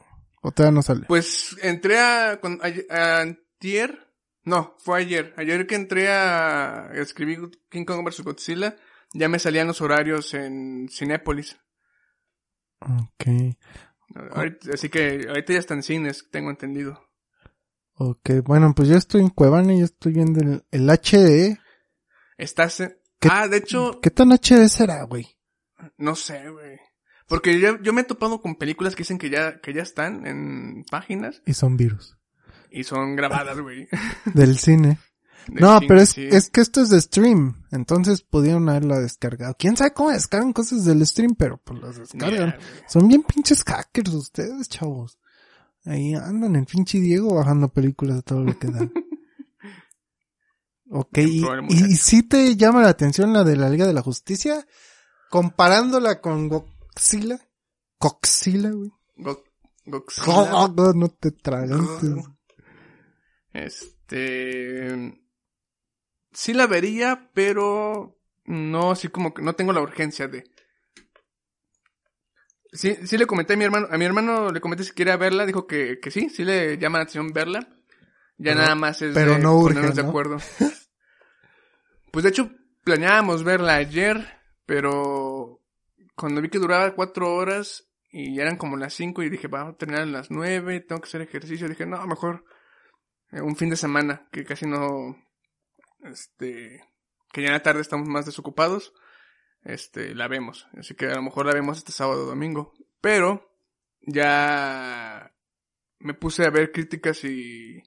O 0.46 0.52
todavía 0.52 0.74
no 0.76 0.82
sale. 0.82 1.06
Pues 1.08 1.56
entré 1.60 1.98
a, 1.98 2.38
con, 2.40 2.60
ayer- 2.62 2.86
a 2.88 3.20
antier, 3.22 4.12
no, 4.44 4.76
fue 4.78 5.00
ayer, 5.00 5.34
ayer 5.36 5.66
que 5.66 5.74
entré 5.74 6.08
a 6.08 6.90
escribir 6.94 7.50
King 7.68 7.84
Kong 7.84 8.04
vs. 8.06 8.20
Godzilla, 8.22 8.76
ya 9.12 9.28
me 9.28 9.40
salían 9.40 9.66
los 9.66 9.80
horarios 9.80 10.34
en 10.34 10.88
Cinépolis. 10.88 11.56
Ok. 12.80 13.56
Ahorita- 14.30 14.70
así 14.74 14.88
que 14.88 15.26
ahorita 15.28 15.52
ya 15.54 15.58
están 15.58 15.82
cines, 15.82 16.28
tengo 16.30 16.50
entendido. 16.50 17.02
Ok, 17.94 18.30
bueno, 18.44 18.72
pues 18.76 18.88
yo 18.88 18.96
estoy 18.96 19.22
en 19.22 19.30
Cuevana 19.30 19.74
y 19.74 19.80
yo 19.80 19.86
estoy 19.86 20.12
viendo 20.12 20.40
el, 20.40 20.64
el 20.70 20.88
HD. 20.88 21.58
Estás, 22.38 22.78
en- 22.80 22.96
¿Qué- 23.18 23.28
ah, 23.32 23.48
de 23.48 23.56
hecho, 23.56 24.00
¿Qué 24.00 24.10
tan 24.10 24.30
HD 24.30 24.68
será, 24.68 25.02
güey? 25.04 25.26
no 25.96 26.14
sé, 26.14 26.48
güey. 26.50 26.78
Porque 27.28 27.58
yo, 27.60 27.80
yo 27.82 27.92
me 27.92 28.02
he 28.02 28.04
topado 28.04 28.40
con 28.40 28.54
películas 28.56 28.94
que 28.94 29.02
dicen 29.02 29.18
que 29.18 29.30
ya, 29.30 29.60
que 29.60 29.72
ya 29.74 29.82
están 29.82 30.26
en 30.26 30.84
páginas 30.90 31.42
Y 31.44 31.54
son 31.54 31.76
virus. 31.76 32.16
y 32.70 32.84
son 32.84 33.16
grabadas, 33.16 33.58
güey. 33.60 33.88
Del 34.34 34.58
cine. 34.58 34.98
De 35.48 35.60
No, 35.60 35.74
cine, 35.78 35.88
pero 35.88 36.00
es, 36.00 36.10
sí. 36.10 36.28
es 36.30 36.50
que 36.50 36.60
esto 36.60 36.82
es 36.82 36.90
de 36.90 37.00
stream. 37.00 37.64
Entonces 37.72 38.22
pudieron 38.22 38.68
haberla 38.68 39.00
descargado. 39.00 39.56
¿Quién 39.58 39.76
sabe 39.76 39.92
cómo 39.92 40.10
descargan 40.10 40.52
cosas 40.52 40.84
del 40.84 41.04
stream? 41.06 41.34
Pero 41.36 41.58
pues 41.58 41.80
las 41.80 41.96
descargan. 41.98 42.56
Son 42.88 43.08
bien 43.08 43.22
pinches 43.22 43.64
hackers 43.64 44.12
ustedes, 44.14 44.68
chavos. 44.68 45.18
Ahí 45.84 46.14
andan 46.14 46.56
el 46.56 46.66
pinche 46.66 46.98
Diego 46.98 47.34
bajando 47.34 47.68
películas 47.68 48.18
a 48.18 48.22
todo 48.22 48.42
lo 48.44 48.58
que 48.58 48.68
dan. 48.68 48.92
Ok, 50.88 51.18
y, 51.18 51.96
sí 51.96 52.22
te 52.22 52.54
llama 52.54 52.82
la 52.82 52.90
atención 52.90 53.32
la 53.32 53.42
de 53.42 53.56
la 53.56 53.68
Liga 53.68 53.88
de 53.88 53.92
la 53.92 54.02
Justicia, 54.02 54.64
comparándola 55.30 56.20
con 56.20 56.48
Godzilla. 56.96 57.38
Coxila, 57.98 58.70
güey. 58.70 58.90
Go- 59.16 59.44
Godzilla. 59.84 60.68
No, 60.74 60.92
no 60.94 61.08
te 61.10 61.30
tragas. 61.30 61.78
Este. 63.52 65.20
Sí 66.32 66.52
la 66.54 66.66
vería, 66.66 67.30
pero 67.34 68.18
no 68.44 68.90
así 68.92 69.08
como 69.08 69.32
que 69.34 69.42
no 69.42 69.54
tengo 69.54 69.72
la 69.72 69.80
urgencia 69.80 70.28
de. 70.28 70.44
Sí, 72.72 72.94
sí 73.06 73.16
le 73.16 73.26
comenté 73.26 73.54
a 73.54 73.56
mi 73.56 73.64
hermano, 73.64 73.88
a 73.90 73.96
mi 73.96 74.04
hermano 74.04 74.50
le 74.52 74.60
comenté 74.60 74.84
si 74.84 74.92
quería 74.92 75.16
verla, 75.16 75.46
dijo 75.46 75.66
que, 75.66 75.98
que 76.00 76.10
sí, 76.10 76.28
sí 76.28 76.44
le 76.44 76.76
llama 76.76 76.98
la 76.98 77.04
atención 77.04 77.32
verla. 77.32 77.60
Ya 78.38 78.52
Pero- 78.52 78.60
nada 78.60 78.74
más 78.74 79.00
es 79.00 79.14
pero 79.14 79.32
de 79.34 79.38
no 79.38 79.56
urge, 79.56 79.74
ponernos 79.74 79.96
de 79.96 80.02
acuerdo. 80.02 80.36
pues 82.10 82.22
de 82.22 82.28
hecho, 82.28 82.50
planeábamos 82.84 83.44
verla 83.44 83.76
ayer, 83.76 84.26
pero 84.66 85.55
cuando 86.16 86.40
vi 86.40 86.48
que 86.48 86.58
duraba 86.58 86.94
cuatro 86.94 87.34
horas 87.34 87.88
y 88.10 88.34
ya 88.34 88.42
eran 88.42 88.56
como 88.56 88.76
las 88.76 88.94
cinco 88.94 89.22
y 89.22 89.28
dije, 89.28 89.48
vamos 89.48 89.74
a 89.74 89.76
terminar 89.76 90.02
a 90.02 90.06
las 90.06 90.30
nueve, 90.30 90.80
tengo 90.80 91.00
que 91.00 91.08
hacer 91.08 91.20
ejercicio, 91.20 91.68
dije, 91.68 91.86
no, 91.86 92.04
mejor 92.06 92.44
eh, 93.32 93.40
un 93.40 93.56
fin 93.56 93.68
de 93.68 93.76
semana, 93.76 94.28
que 94.32 94.44
casi 94.44 94.66
no, 94.66 95.16
este, 96.02 96.80
que 97.32 97.42
ya 97.42 97.48
en 97.48 97.52
la 97.52 97.62
tarde 97.62 97.82
estamos 97.82 98.08
más 98.08 98.26
desocupados, 98.26 98.92
este, 99.64 100.14
la 100.14 100.28
vemos. 100.28 100.66
Así 100.78 100.94
que 100.94 101.06
a 101.06 101.16
lo 101.16 101.22
mejor 101.22 101.46
la 101.46 101.52
vemos 101.52 101.78
este 101.78 101.92
sábado 101.92 102.22
o 102.22 102.26
domingo. 102.26 102.72
Pero 103.00 103.50
ya 104.00 105.32
me 105.98 106.14
puse 106.14 106.46
a 106.46 106.50
ver 106.50 106.72
críticas 106.72 107.24
y, 107.24 107.82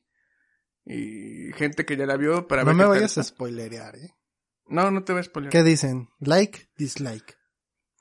y 0.85 1.51
gente 1.53 1.85
que 1.85 1.97
ya 1.97 2.05
la 2.05 2.17
vio 2.17 2.47
para 2.47 2.63
No 2.63 2.67
ver 2.67 2.75
me 2.75 2.83
qué 2.83 2.87
tal 2.87 2.97
vayas 2.97 3.17
a 3.17 3.23
spoilerear, 3.23 3.95
¿eh? 3.95 4.15
No, 4.67 4.91
no 4.91 5.03
te 5.03 5.13
voy 5.13 5.21
a 5.21 5.23
spoilear. 5.23 5.51
¿Qué 5.51 5.63
dicen? 5.63 6.09
¿Like? 6.19 6.69
¿Dislike? 6.77 7.38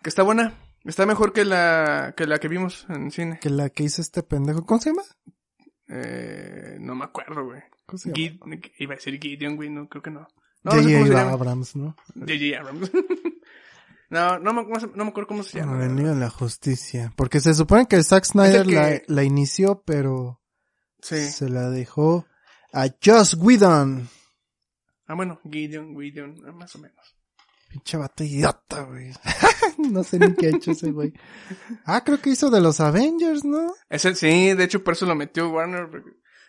Que 0.09 0.11
está 0.11 0.23
buena. 0.23 0.55
Está 0.87 1.05
mejor 1.05 1.35
que 1.35 1.45
la 1.45 2.15
que 2.17 2.27
la 2.27 2.39
que 2.39 2.49
vimos 2.49 2.87
en 2.89 3.11
cine. 3.11 3.39
Que 3.43 3.51
la 3.51 3.69
que 3.69 3.83
hizo 3.83 4.01
este 4.01 4.23
pendejo. 4.23 4.65
¿Cómo 4.65 4.81
se 4.81 4.89
llama? 4.89 5.03
Eh, 5.87 6.79
no 6.81 6.95
me 6.95 7.05
acuerdo, 7.05 7.45
güey. 7.45 7.61
¿Cómo 7.85 7.99
se 7.99 8.09
llama? 8.09 8.17
Gid- 8.57 8.73
iba 8.79 8.95
a 8.95 8.97
decir 8.97 9.21
Gideon, 9.21 9.57
güey, 9.57 9.69
no, 9.69 9.87
creo 9.87 10.03
que 10.03 10.11
no. 10.11 10.21
No, 10.63 10.73
no 10.73 10.73
sé 10.73 10.79
J.J. 10.85 10.95
cómo 10.95 11.07
se 11.07 11.13
llama. 11.13 11.33
Abrams, 11.33 11.77
¿no? 11.77 11.95
J.J. 12.15 12.59
Abrams. 12.59 12.91
no, 14.09 14.39
no 14.39 14.55
me, 14.55 14.63
no 14.95 15.05
me 15.05 15.11
acuerdo 15.11 15.27
cómo 15.29 15.43
se 15.43 15.59
llama. 15.59 15.77
Bueno, 15.77 16.15
la 16.15 16.31
Justicia. 16.31 17.13
Porque 17.17 17.41
se 17.41 17.53
supone 17.53 17.87
que 17.87 18.03
Zack 18.03 18.25
Snyder 18.25 18.65
que- 18.67 18.73
la, 18.75 19.03
la 19.09 19.25
inició, 19.25 19.83
pero 19.85 20.41
Sí. 21.03 21.21
se 21.21 21.51
la 21.51 21.69
dejó 21.69 22.25
a 22.73 22.87
Joss 23.05 23.35
Whedon. 23.35 24.09
Ah, 25.07 25.15
bueno, 25.15 25.39
Gideon, 25.45 25.95
Gideon, 26.01 26.35
eh, 26.49 26.53
más 26.53 26.75
o 26.77 26.79
menos. 26.79 27.15
Pinche 27.69 27.97
vato 27.99 28.25
idiota, 28.25 28.83
güey. 28.83 29.13
no 29.91 30.03
sé 30.03 30.19
ni 30.19 30.35
qué 30.35 30.47
ha 30.47 30.51
hecho 30.57 30.71
ese 30.73 30.91
güey. 30.91 31.13
Ah, 31.85 32.03
creo 32.05 32.21
que 32.21 32.31
hizo 32.31 32.51
de 32.51 32.61
los 32.61 32.81
Avengers, 32.81 33.45
¿no? 33.45 33.75
Ese, 33.91 34.15
sí, 34.15 34.55
de 34.55 34.65
hecho 34.65 34.83
por 34.83 34.95
eso 34.95 35.05
lo 35.07 35.15
metió 35.15 35.51
Warner. 35.51 35.89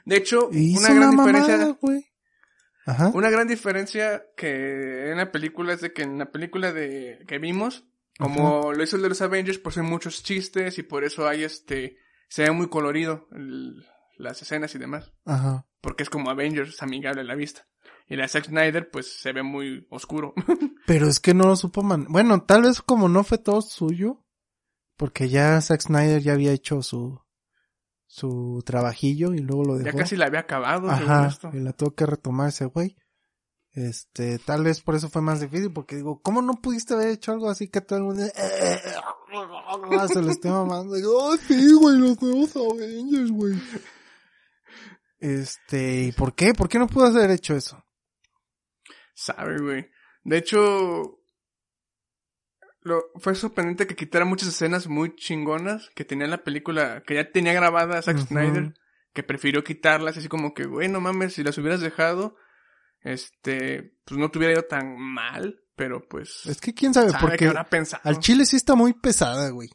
De 0.06 0.16
hecho, 0.18 0.50
Hizo 0.52 0.80
una 0.80 0.94
gran 0.94 1.12
diferencia, 1.12 1.58
mamada, 1.58 1.78
güey. 1.82 2.06
Ajá. 2.86 3.12
una 3.14 3.30
gran 3.30 3.48
diferencia 3.48 4.24
que 4.36 5.12
en 5.12 5.18
la 5.18 5.32
película 5.32 5.74
es 5.74 5.82
de 5.82 5.94
que 5.94 6.02
en 6.04 6.18
la 6.18 6.32
película 6.32 6.72
de 6.74 7.24
que 7.28 7.38
vimos, 7.38 7.86
como 8.18 8.74
lo 8.74 8.84
hizo 8.84 8.96
el 8.96 9.02
de 9.04 9.10
los 9.10 9.22
Avengers, 9.22 9.60
pues 9.60 9.78
hay 9.78 9.84
muchos 9.84 10.24
chistes 10.24 10.78
y 10.80 10.84
por 10.84 11.04
eso 11.04 11.28
hay 11.28 11.44
este, 11.44 11.98
se 12.30 12.44
ve 12.44 12.52
muy 12.52 12.68
colorido 12.70 13.28
el- 13.32 13.86
las 14.18 14.42
escenas 14.42 14.74
y 14.76 14.80
demás. 14.80 15.12
Ajá. 15.26 15.66
Porque 15.82 16.04
es 16.04 16.10
como 16.10 16.30
Avengers, 16.30 16.82
amigable 16.82 17.22
a 17.22 17.26
la 17.26 17.36
vista. 17.36 17.68
Y 18.10 18.16
la 18.16 18.28
Zack 18.28 18.46
Snyder, 18.46 18.90
pues 18.90 19.20
se 19.22 19.32
ve 19.32 19.44
muy 19.44 19.88
oscuro. 19.92 20.34
Pero 20.88 21.08
es 21.08 21.20
que 21.20 21.36
no 21.36 21.46
lo 21.46 21.56
supo 21.56 21.84
man. 21.84 22.08
Bueno, 22.10 22.42
tal 22.44 22.64
vez 22.64 22.82
como 22.82 23.08
no 23.08 23.24
fue 23.24 23.38
todo 23.38 23.62
suyo. 23.62 24.26
Porque 24.98 25.30
ya 25.30 25.62
Zack 25.62 25.82
Snyder 25.82 26.22
ya 26.22 26.34
había 26.34 26.52
hecho 26.52 26.82
su, 26.82 27.22
su 28.06 28.62
trabajillo 28.66 29.34
y 29.34 29.38
luego 29.38 29.64
lo 29.64 29.78
dejó. 29.78 29.92
ya 29.92 30.04
casi 30.04 30.18
la 30.18 30.26
había 30.26 30.42
acabado, 30.42 30.90
Ajá, 30.90 31.28
esto. 31.28 31.52
y 31.54 31.60
la 31.60 31.72
tuvo 31.72 31.96
que 31.96 32.06
retomar 32.06 32.50
ese 32.50 32.66
güey. 32.66 32.98
Este, 33.72 34.40
tal 34.40 34.64
vez 34.64 34.82
por 34.82 34.96
eso 34.96 35.08
fue 35.10 35.22
más 35.22 35.40
difícil, 35.40 35.72
porque 35.72 35.96
digo, 35.96 36.20
¿cómo 36.22 36.42
no 36.42 36.56
pudiste 36.56 36.96
haber 36.96 37.10
hecho 37.10 37.32
algo 37.32 37.50
así 37.50 37.70
que 37.70 37.80
todo 37.80 38.00
el 38.00 38.06
mundo 38.06 38.24
se 40.08 40.22
lo 40.22 40.32
esté 40.32 40.50
mamando? 40.50 40.96
Digo, 40.96 41.14
oh, 41.16 41.38
sí, 41.38 41.74
güey, 41.74 41.98
los 41.98 42.22
nuevos 42.22 42.56
Avengers, 42.56 43.32
güey. 43.32 43.62
Este, 45.20 46.06
¿y 46.06 46.12
por 46.12 46.34
qué? 46.34 46.54
¿Por 46.54 46.68
qué 46.68 46.80
no 46.80 46.88
pudo 46.88 47.06
haber 47.06 47.32
hecho 47.32 47.56
eso? 47.56 47.82
Sabe, 49.20 49.60
güey. 49.60 49.90
De 50.24 50.38
hecho, 50.38 51.20
lo, 52.82 53.04
fue 53.16 53.36
sorprendente 53.36 53.86
que 53.86 53.96
quitara 53.96 54.24
muchas 54.24 54.48
escenas 54.48 54.88
muy 54.88 55.14
chingonas 55.16 55.90
que 55.94 56.06
tenía 56.06 56.24
en 56.24 56.32
la 56.32 56.44
película, 56.44 57.04
que 57.06 57.16
ya 57.16 57.30
tenía 57.30 57.52
grabada 57.52 58.02
Zack. 58.02 58.18
Snyder, 58.18 58.74
que 59.14 59.24
prefirió 59.24 59.62
quitarlas, 59.62 60.16
así 60.16 60.30
como 60.30 60.54
que, 60.54 60.66
güey, 60.66 60.88
no 60.88 61.02
mames, 61.02 61.34
si 61.34 61.44
las 61.44 61.58
hubieras 61.58 61.82
dejado, 61.82 62.38
este, 63.02 63.98
pues 64.06 64.18
no 64.18 64.32
tuviera 64.32 64.54
ido 64.54 64.64
tan 64.64 64.98
mal, 64.98 65.60
pero 65.76 66.08
pues... 66.08 66.46
Es 66.46 66.62
que 66.62 66.74
quién 66.74 66.94
sabe, 66.94 67.10
sabe 67.10 67.36
qué 67.38 67.52
porque 67.52 67.96
al 68.04 68.20
chile 68.20 68.46
sí 68.46 68.56
está 68.56 68.76
muy 68.76 68.94
pesada, 68.94 69.50
güey. 69.50 69.70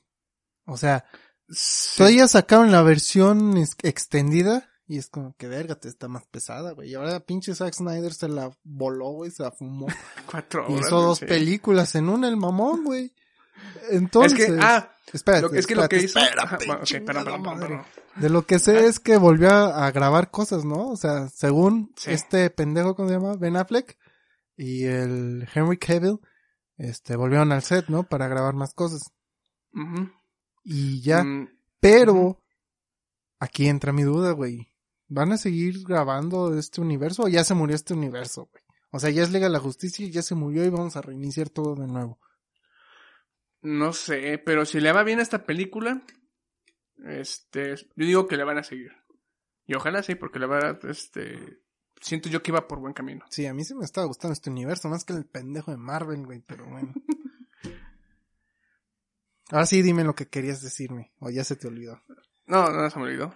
O 0.64 0.78
sea, 0.78 1.04
Sí. 1.50 1.98
todavía 1.98 2.26
sacaron 2.28 2.72
la 2.72 2.82
versión 2.82 3.62
extendida 3.82 4.70
y 4.86 4.98
es 4.98 5.08
como 5.08 5.34
que 5.36 5.48
verga, 5.48 5.74
te 5.76 5.88
está 5.88 6.08
más 6.08 6.26
pesada, 6.26 6.72
güey. 6.72 6.90
Y 6.90 6.94
ahora 6.94 7.20
pinche 7.20 7.54
Zack 7.54 7.74
Snyder 7.74 8.12
se 8.12 8.28
la 8.28 8.50
voló, 8.64 9.10
güey, 9.12 9.30
se 9.30 9.42
la 9.42 9.50
fumó. 9.50 9.86
Cuatro 10.30 10.66
Y 10.68 10.72
horas. 10.74 10.86
hizo 10.86 11.00
dos 11.02 11.18
sí. 11.18 11.26
películas 11.26 11.94
en 11.94 12.08
una, 12.08 12.28
el 12.28 12.36
mamón, 12.36 12.84
güey. 12.84 13.14
Entonces, 13.90 14.38
Es 14.38 14.46
que, 14.46 14.58
ah, 14.60 14.90
espérate, 15.12 15.42
lo 15.48 15.54
es 15.54 15.66
que 15.66 15.74
lo 15.74 15.88
que 15.88 15.96
espérate, 15.96 16.04
hizo... 16.04 16.18
espérate, 16.66 16.66
chingada 16.84 17.24
perdón, 17.24 17.42
perdón, 17.42 17.60
perdón. 17.60 17.82
De 18.16 18.28
lo 18.30 18.46
que 18.46 18.58
sé 18.58 18.86
es 18.86 19.00
que 19.00 19.16
volvió 19.16 19.50
a, 19.50 19.86
a 19.86 19.90
grabar 19.90 20.30
cosas, 20.30 20.64
¿no? 20.64 20.90
O 20.90 20.96
sea, 20.96 21.28
según 21.28 21.92
Sí. 21.96 22.10
este 22.12 22.50
pendejo, 22.50 22.94
¿cómo 22.94 23.08
se 23.08 23.14
llama? 23.14 23.36
Ben 23.36 23.56
Affleck 23.56 23.96
y 24.56 24.84
el 24.84 25.48
Henry 25.54 25.78
Cavill, 25.78 26.18
este, 26.76 27.16
volvieron 27.16 27.52
al 27.52 27.62
set, 27.62 27.86
¿no? 27.88 28.04
Para 28.04 28.28
grabar 28.28 28.54
más 28.54 28.74
cosas. 28.74 29.02
Ujú. 29.72 30.10
Y 30.62 31.00
ya, 31.02 31.22
Mm, 31.24 31.48
pero 31.80 32.40
aquí 33.40 33.68
entra 33.68 33.92
mi 33.92 34.02
duda, 34.02 34.32
güey. 34.32 34.68
¿Van 35.08 35.32
a 35.32 35.36
seguir 35.36 35.84
grabando 35.86 36.56
este 36.56 36.80
universo 36.80 37.24
o 37.24 37.28
ya 37.28 37.44
se 37.44 37.54
murió 37.54 37.76
este 37.76 37.94
universo, 37.94 38.48
güey? 38.50 38.64
O 38.90 38.98
sea, 38.98 39.10
ya 39.10 39.22
es 39.22 39.32
Liga 39.32 39.46
de 39.46 39.52
la 39.52 39.60
Justicia 39.60 40.06
y 40.06 40.10
ya 40.10 40.22
se 40.22 40.34
murió 40.34 40.64
y 40.64 40.70
vamos 40.70 40.96
a 40.96 41.02
reiniciar 41.02 41.50
todo 41.50 41.74
de 41.74 41.86
nuevo. 41.86 42.18
No 43.60 43.92
sé, 43.92 44.38
pero 44.38 44.64
si 44.64 44.78
le 44.78 44.92
va 44.92 45.02
bien 45.02 45.18
a 45.18 45.22
esta 45.22 45.44
película, 45.44 46.04
este, 47.04 47.76
yo 47.76 48.06
digo 48.06 48.26
que 48.28 48.36
le 48.36 48.44
van 48.44 48.58
a 48.58 48.62
seguir. 48.62 48.92
Y 49.66 49.74
ojalá 49.74 50.02
sí, 50.02 50.14
porque 50.14 50.38
la 50.38 50.46
verdad, 50.46 50.78
este, 50.88 51.60
siento 52.00 52.28
yo 52.28 52.42
que 52.42 52.50
iba 52.50 52.68
por 52.68 52.78
buen 52.78 52.92
camino. 52.92 53.24
Sí, 53.30 53.46
a 53.46 53.54
mí 53.54 53.64
sí 53.64 53.74
me 53.74 53.84
estaba 53.84 54.06
gustando 54.06 54.34
este 54.34 54.50
universo, 54.50 54.88
más 54.88 55.04
que 55.04 55.14
el 55.14 55.24
pendejo 55.24 55.70
de 55.70 55.76
Marvel, 55.76 56.24
güey, 56.26 56.40
pero 56.40 56.66
bueno. 56.66 56.92
Ahora 59.50 59.66
sí, 59.66 59.82
dime 59.82 60.04
lo 60.04 60.14
que 60.14 60.28
querías 60.28 60.62
decirme, 60.62 61.12
o 61.18 61.30
ya 61.30 61.44
se 61.44 61.56
te 61.56 61.66
olvidó. 61.66 62.02
No, 62.46 62.70
no 62.70 62.88
se 62.90 62.98
me 62.98 63.06
olvidó. 63.06 63.34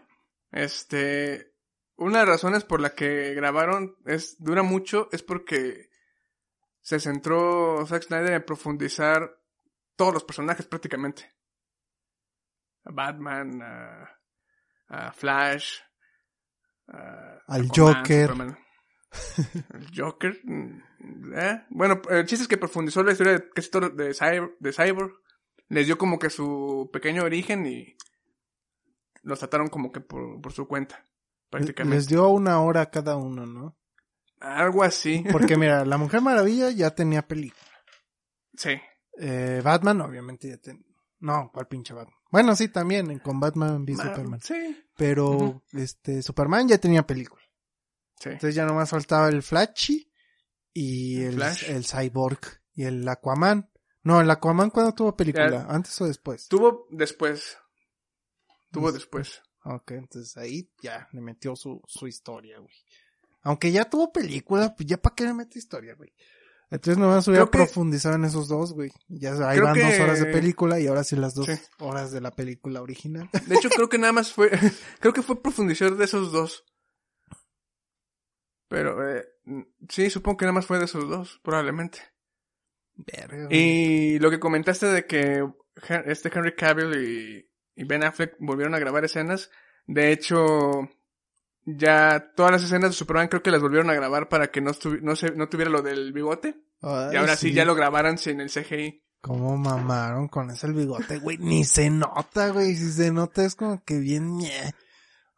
Este, 0.50 1.54
una 1.98 2.20
de 2.20 2.26
las 2.26 2.37
razones 2.37 2.64
por 2.64 2.80
la 2.80 2.94
que 2.94 3.34
grabaron 3.34 3.96
es, 4.06 4.42
dura 4.42 4.62
mucho, 4.62 5.08
es 5.12 5.22
porque 5.22 5.90
se 6.80 7.00
centró 7.00 7.84
Zack 7.87 8.04
Snyder 8.04 8.32
en 8.32 8.44
profundizar 8.44 9.38
todos 9.96 10.14
los 10.14 10.24
personajes 10.24 10.66
prácticamente. 10.66 11.30
A 12.84 12.92
Batman, 12.92 13.61
a, 13.61 14.18
a 14.88 15.12
Flash, 15.12 15.80
a 16.87 17.40
Al 17.46 17.66
Aquaman, 17.66 17.96
Joker. 17.96 18.28
Superman. 18.28 18.58
El 19.74 19.90
Joker. 19.96 20.40
mm, 20.44 21.34
¿eh? 21.34 21.66
Bueno, 21.70 22.00
el 22.11 22.26
chiste 22.26 22.42
es 22.42 22.48
que 22.48 22.58
profundizó 22.58 23.02
la 23.02 23.12
historia 23.12 23.32
de 23.34 23.50
casi 23.50 23.70
todo 23.70 23.90
de 23.90 24.14
Cyborg, 24.14 24.56
de 24.58 24.72
Cyborg. 24.72 25.12
Les 25.68 25.87
dio 25.87 25.98
como 25.98 26.18
que 26.18 26.30
su 26.30 26.88
pequeño 26.92 27.24
origen 27.24 27.66
y 27.66 27.96
los 29.22 29.38
trataron 29.40 29.68
como 29.68 29.92
que 29.92 30.00
por, 30.00 30.40
por 30.40 30.52
su 30.52 30.66
cuenta, 30.66 31.04
prácticamente. 31.50 31.96
Les 31.96 32.06
dio 32.08 32.28
una 32.28 32.61
hora 32.61 32.82
a 32.82 32.90
cada 32.90 33.16
uno, 33.16 33.46
¿no? 33.46 33.76
Algo 34.40 34.82
así. 34.84 35.24
Porque 35.32 35.56
mira, 35.58 35.84
la 35.84 35.96
Mujer 35.98 36.20
Maravilla 36.20 36.70
ya 36.70 36.94
tenía 36.94 37.26
película. 37.26 37.62
sí. 38.56 38.70
Eh, 39.20 39.61
Batman, 39.64 40.00
obviamente, 40.02 40.48
ya 40.48 40.58
tenía. 40.58 40.84
No, 41.18 41.50
¿cuál 41.52 41.66
pinche 41.66 41.92
Batman? 41.92 42.14
Bueno, 42.30 42.54
sí, 42.54 42.68
también, 42.68 43.18
con 43.18 43.40
Batman 43.40 43.82
v 43.82 43.94
Ma- 43.96 44.02
Superman. 44.04 44.40
Sí. 44.40 44.84
Pero, 44.96 45.64
este, 45.72 46.22
Superman 46.22 46.68
ya 46.68 46.78
tenía 46.78 47.04
película. 47.04 47.42
Sí. 48.20 48.28
Entonces 48.28 48.54
ya 48.54 48.64
nomás 48.64 48.90
faltaba 48.90 49.28
el 49.28 49.42
Flashy 49.42 50.12
y 50.72 51.22
El 51.24 51.42
el, 51.66 51.84
Cyborg 51.84 52.38
y 52.74 52.84
el 52.84 53.08
Aquaman. 53.08 53.68
No, 54.04 54.20
el 54.20 54.30
Aquaman 54.30 54.70
cuando 54.70 54.94
tuvo 54.94 55.16
película, 55.16 55.66
antes 55.68 56.00
o 56.00 56.06
después. 56.06 56.46
Tuvo 56.46 56.87
después. 56.90 57.58
Tuvo 58.70 58.92
Des- 58.92 59.00
después. 59.00 59.42
Ok, 59.70 59.90
entonces 59.92 60.37
ahí 60.38 60.70
ya 60.83 61.09
le 61.12 61.20
metió 61.20 61.54
su, 61.57 61.83
su 61.87 62.07
historia, 62.07 62.59
güey. 62.59 62.74
Aunque 63.42 63.70
ya 63.70 63.85
tuvo 63.88 64.12
película, 64.12 64.74
pues 64.74 64.87
ya 64.88 64.96
para 64.96 65.14
qué 65.14 65.24
le 65.24 65.35
mete 65.35 65.59
historia, 65.59 65.94
güey. 65.94 66.12
Entonces 66.70 66.98
nomás 66.98 67.26
hubiera 67.28 67.44
que- 67.46 67.50
profundizado 67.50 68.14
en 68.16 68.24
esos 68.24 68.48
dos, 68.48 68.72
güey. 68.72 68.90
Ya 69.09 69.33
ahí 69.48 69.59
Creo 69.59 69.64
van 69.64 69.78
dos 69.78 70.00
horas 70.00 70.20
de 70.20 70.26
película 70.33 70.81
y 70.81 70.87
ahora 70.87 71.04
sí 71.04 71.16
las 71.16 71.35
dos 71.35 71.46
Sí. 71.46 71.52
horas 71.81 72.12
de 72.12 72.20
la 72.20 72.31
película 72.31 72.81
original. 72.83 73.28
De 73.46 73.54
hecho, 73.57 73.68
creo 73.70 73.88
que 73.88 73.98
nada 73.98 74.12
más 74.12 74.33
fue. 74.33 74.50
creo 75.00 75.12
que 75.12 75.22
fue 75.22 75.40
profundizar 75.42 75.94
de 75.96 76.04
esos 76.04 76.33
dos. 76.33 76.64
Pero, 78.68 79.09
eh, 79.16 79.26
sí, 79.88 80.11
supongo 80.11 80.37
que 80.38 80.44
nada 80.44 80.52
más 80.54 80.66
fue 80.66 80.78
de 80.78 80.85
esos 80.85 81.09
dos, 81.09 81.40
probablemente. 81.42 82.00
Verga. 82.96 83.48
Y 83.50 84.18
lo 84.18 84.31
que 84.31 84.40
comentaste 84.40 84.87
de 84.87 85.07
que 85.07 85.46
este 86.07 86.31
Henry 86.35 86.54
Cavill 86.54 86.94
y, 87.02 87.47
y 87.78 87.84
Ben 87.84 88.02
Affleck 88.02 88.34
volvieron 88.40 88.74
a 88.74 88.80
grabar 88.80 89.04
escenas. 89.04 89.50
De 89.86 90.10
hecho, 90.10 90.90
ya 91.64 92.32
todas 92.34 92.50
las 92.50 92.64
escenas 92.64 92.90
de 92.90 92.96
Superman 92.96 93.28
creo 93.28 93.40
que 93.40 93.52
las 93.52 93.62
volvieron 93.62 93.88
a 93.88 93.94
grabar 93.94 94.28
para 94.28 94.48
que 94.48 94.60
no, 94.60 94.72
no, 95.00 95.14
se, 95.14 95.30
no 95.30 95.48
tuviera 95.48 95.70
lo 95.70 95.80
del 95.80 96.12
bigote. 96.12 96.56
Ay, 96.82 97.14
y 97.14 97.16
ahora 97.16 97.36
sí. 97.36 97.52
ya 97.52 97.64
lo 97.64 97.76
grabaran 97.76 98.18
sin 98.18 98.40
el 98.40 98.50
CGI. 98.50 99.00
Cómo 99.20 99.56
mamaron 99.56 100.26
con 100.26 100.50
ese 100.50 100.66
el 100.66 100.74
bigote, 100.74 101.18
güey. 101.20 101.38
Ni 101.38 101.62
se 101.64 101.88
nota, 101.88 102.48
güey. 102.48 102.74
Si 102.74 102.90
se 102.90 103.12
nota 103.12 103.44
es 103.44 103.54
como 103.54 103.82
que 103.84 103.98
bien 103.98 104.36
ñe. 104.36 104.74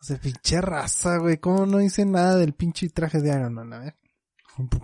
O 0.01 0.05
sea, 0.05 0.17
pinche 0.19 0.63
raza, 0.63 1.19
güey. 1.19 1.37
¿Cómo 1.37 1.67
no 1.67 1.77
dice 1.77 2.07
nada 2.07 2.37
del 2.37 2.55
pinche 2.55 2.89
traje 2.89 3.21
de 3.21 3.29
Iron 3.35 3.53
Man? 3.53 3.73
A 3.75 3.81
ver. 3.81 3.97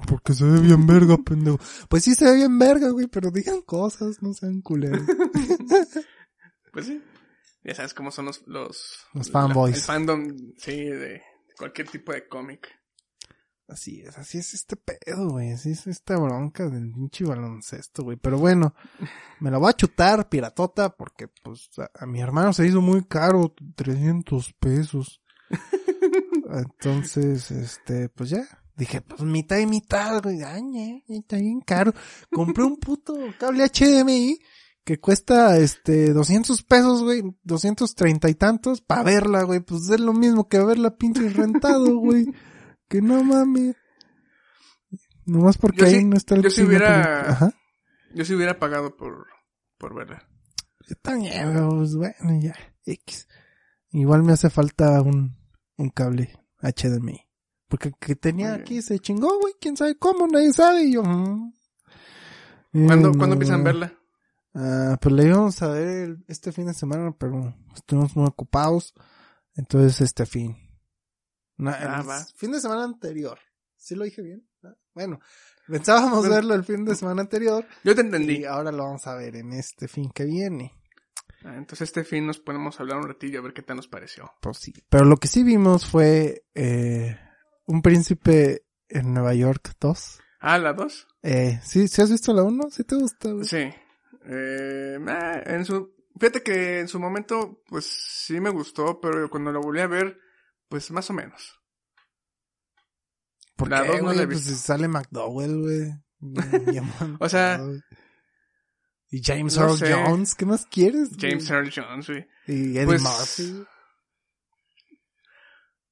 Porque 0.06 0.34
se 0.34 0.44
ve 0.44 0.60
bien 0.60 0.86
verga, 0.86 1.16
pendejo. 1.16 1.58
Pues 1.88 2.04
sí 2.04 2.14
se 2.14 2.26
ve 2.26 2.36
bien 2.36 2.58
verga, 2.58 2.90
güey, 2.90 3.06
pero 3.06 3.30
digan 3.30 3.62
cosas, 3.62 4.22
no 4.22 4.34
sean 4.34 4.60
culeros. 4.60 5.00
Pues 6.72 6.88
sí. 6.88 7.02
Ya 7.66 7.74
sabes 7.74 7.94
cómo 7.94 8.12
son 8.12 8.26
los... 8.26 8.46
Los, 8.46 9.06
Los 9.12 9.28
fanboys. 9.28 9.74
el 9.74 9.82
fandom, 9.82 10.36
sí, 10.56 10.84
de 10.84 11.20
cualquier 11.58 11.88
tipo 11.88 12.12
de 12.12 12.28
cómic. 12.28 12.68
Así 13.66 14.02
es, 14.02 14.16
así 14.16 14.38
es 14.38 14.54
este 14.54 14.76
pedo, 14.76 15.30
güey. 15.30 15.50
Así 15.50 15.72
es 15.72 15.88
esta 15.88 16.16
bronca 16.16 16.68
del 16.68 16.92
pinche 16.92 17.24
baloncesto, 17.24 18.04
güey. 18.04 18.16
Pero 18.16 18.38
bueno, 18.38 18.72
me 19.40 19.50
la 19.50 19.58
voy 19.58 19.70
a 19.70 19.76
chutar, 19.76 20.28
piratota, 20.28 20.94
porque 20.94 21.26
pues 21.42 21.68
a, 21.78 21.90
a 22.04 22.06
mi 22.06 22.20
hermano 22.20 22.52
se 22.52 22.68
hizo 22.68 22.80
muy 22.80 23.04
caro, 23.04 23.52
300 23.74 24.52
pesos. 24.60 25.20
Entonces, 26.48 27.50
este, 27.50 28.08
pues 28.10 28.30
ya. 28.30 28.46
Dije, 28.76 29.00
pues 29.00 29.22
mitad 29.22 29.58
y 29.58 29.66
mitad, 29.66 30.22
güey. 30.22 30.40
Ay, 30.44 31.02
está 31.08 31.36
bien 31.38 31.60
caro. 31.62 31.92
Compré 32.30 32.62
un 32.62 32.76
puto 32.76 33.16
cable 33.40 33.64
HDMI 33.66 34.38
que 34.86 35.00
cuesta, 35.00 35.58
este, 35.58 36.12
200 36.12 36.62
pesos, 36.62 37.02
güey. 37.02 37.24
230 37.42 38.30
y 38.30 38.34
tantos 38.36 38.80
para 38.82 39.02
verla, 39.02 39.42
güey. 39.42 39.58
Pues 39.58 39.90
es 39.90 39.98
lo 39.98 40.12
mismo 40.12 40.48
que 40.48 40.60
verla 40.60 40.96
pinche 40.96 41.28
rentado, 41.28 41.96
güey. 41.98 42.32
Que 42.88 43.02
no 43.02 43.22
mames. 43.24 43.74
Nomás 45.24 45.58
porque 45.58 45.78
Yo 45.80 45.86
ahí 45.86 45.94
sí- 45.96 46.04
no 46.04 46.16
está 46.16 46.36
el 46.36 46.42
yo 46.44 46.50
si 46.50 46.62
hubiera-. 46.62 47.30
Ajá. 47.32 47.52
Yo 48.14 48.24
sí 48.24 48.32
hubiera 48.34 48.60
pagado 48.60 48.96
por, 48.96 49.26
por 49.76 49.92
verla. 49.92 50.22
Yo 50.88 50.94
también, 51.02 51.52
pues 51.68 51.96
bueno, 51.96 52.40
ya. 52.40 52.54
X. 52.84 53.26
Igual 53.90 54.22
me 54.22 54.34
hace 54.34 54.50
falta 54.50 55.02
un, 55.02 55.36
un 55.76 55.90
cable 55.90 56.30
HDMI. 56.62 57.22
Porque 57.68 57.88
el 57.88 57.94
que 57.98 58.14
tenía 58.14 58.54
aquí 58.54 58.80
se 58.82 59.00
chingó, 59.00 59.40
güey. 59.40 59.54
Quién 59.60 59.76
sabe 59.76 59.98
cómo, 59.98 60.28
nadie 60.28 60.52
sabe. 60.52 60.84
Y 60.84 60.92
yo, 60.92 61.02
mm. 61.02 61.52
¿Cuándo, 62.86 63.08
Eh, 63.08 63.12
¿cuándo 63.16 63.26
no, 63.26 63.32
empiezan 63.32 63.60
a 63.62 63.64
verla? 63.64 63.92
Ah, 64.58 64.96
pues 65.00 65.14
la 65.14 65.22
íbamos 65.22 65.60
a 65.62 65.68
ver 65.68 65.86
el- 65.88 66.24
este 66.28 66.50
fin 66.52 66.66
de 66.66 66.74
semana, 66.74 67.14
pero 67.18 67.54
estuvimos 67.74 68.16
muy 68.16 68.26
ocupados. 68.26 68.94
Entonces, 69.54 70.00
este 70.00 70.24
fin. 70.26 70.56
No, 71.58 71.70
Ah, 71.70 72.00
el 72.00 72.08
va. 72.08 72.24
fin 72.36 72.52
de 72.52 72.60
semana 72.60 72.84
anterior. 72.84 73.38
¿Sí 73.76 73.94
lo 73.94 74.04
dije 74.04 74.22
bien? 74.22 74.48
Ah, 74.64 74.74
Bueno, 74.94 75.20
pensábamos 75.66 76.26
verlo 76.28 76.54
el 76.54 76.64
fin 76.64 76.84
de 76.86 76.94
semana 76.96 77.20
anterior. 77.22 77.66
Yo 77.84 77.94
te 77.94 78.00
Y 78.00 78.04
entendí. 78.06 78.44
ahora 78.46 78.72
lo 78.72 78.84
vamos 78.84 79.06
a 79.06 79.14
ver 79.14 79.36
en 79.36 79.52
este 79.52 79.88
fin 79.88 80.10
que 80.10 80.24
viene. 80.24 80.72
Ah, 81.44 81.54
Entonces 81.56 81.82
este 81.82 82.02
fin 82.04 82.26
nos 82.26 82.38
ponemos 82.38 82.78
a 82.78 82.82
hablar 82.82 82.98
un 82.98 83.06
ratillo 83.08 83.38
a 83.40 83.42
ver 83.42 83.52
qué 83.52 83.62
tal 83.62 83.76
nos 83.76 83.88
pareció. 83.88 84.32
Pues 84.40 84.56
sí. 84.58 84.72
Pero 84.88 85.04
lo 85.04 85.18
que 85.18 85.28
sí 85.28 85.42
vimos 85.42 85.86
fue 85.86 86.44
eh, 86.54 87.18
Un 87.66 87.82
príncipe 87.82 88.64
en 88.88 89.12
Nueva 89.12 89.34
York 89.34 89.72
2. 89.80 90.18
Ah, 90.40 90.58
la 90.58 90.72
2. 90.72 91.06
Eh, 91.22 91.60
¿sí, 91.64 91.88
¿sí 91.88 92.00
has 92.00 92.10
visto 92.10 92.32
la 92.32 92.42
1? 92.42 92.70
¿Sí 92.70 92.84
te 92.84 92.94
gusta? 92.96 93.32
güey? 93.32 93.44
Sí. 93.44 93.70
Eh, 94.28 94.98
ah, 95.08 95.40
en 95.46 95.64
su, 95.64 95.94
fíjate 96.18 96.42
que 96.42 96.80
en 96.80 96.88
su 96.88 96.98
momento, 96.98 97.62
pues 97.68 97.86
sí 97.86 98.40
me 98.40 98.50
gustó, 98.50 99.00
pero 99.00 99.28
cuando 99.30 99.52
lo 99.52 99.60
volví 99.60 99.80
a 99.80 99.86
ver, 99.86 100.18
pues 100.68 100.90
más 100.90 101.08
o 101.10 101.12
menos. 101.12 101.60
¿Por 103.56 103.70
La 103.70 103.82
qué, 103.82 103.88
dos 103.88 104.02
no 104.02 104.12
la 104.12 104.22
he 104.22 104.26
Pues 104.26 104.46
visto. 104.48 104.54
sale 104.54 104.88
McDowell, 104.88 105.60
güey. 105.60 105.92
O 107.20 107.28
sea. 107.28 107.60
Y 109.10 109.22
James 109.22 109.56
no 109.56 109.62
Earl 109.62 109.78
sé. 109.78 109.92
Jones, 109.92 110.34
¿qué 110.34 110.44
más 110.46 110.66
quieres? 110.66 111.10
James 111.18 111.48
Earl 111.48 111.70
Jones, 111.74 112.08
güey. 112.08 112.26
Y 112.48 112.76
Eddie 112.76 112.84
Pues, 112.84 113.02
Murphy. 113.02 113.64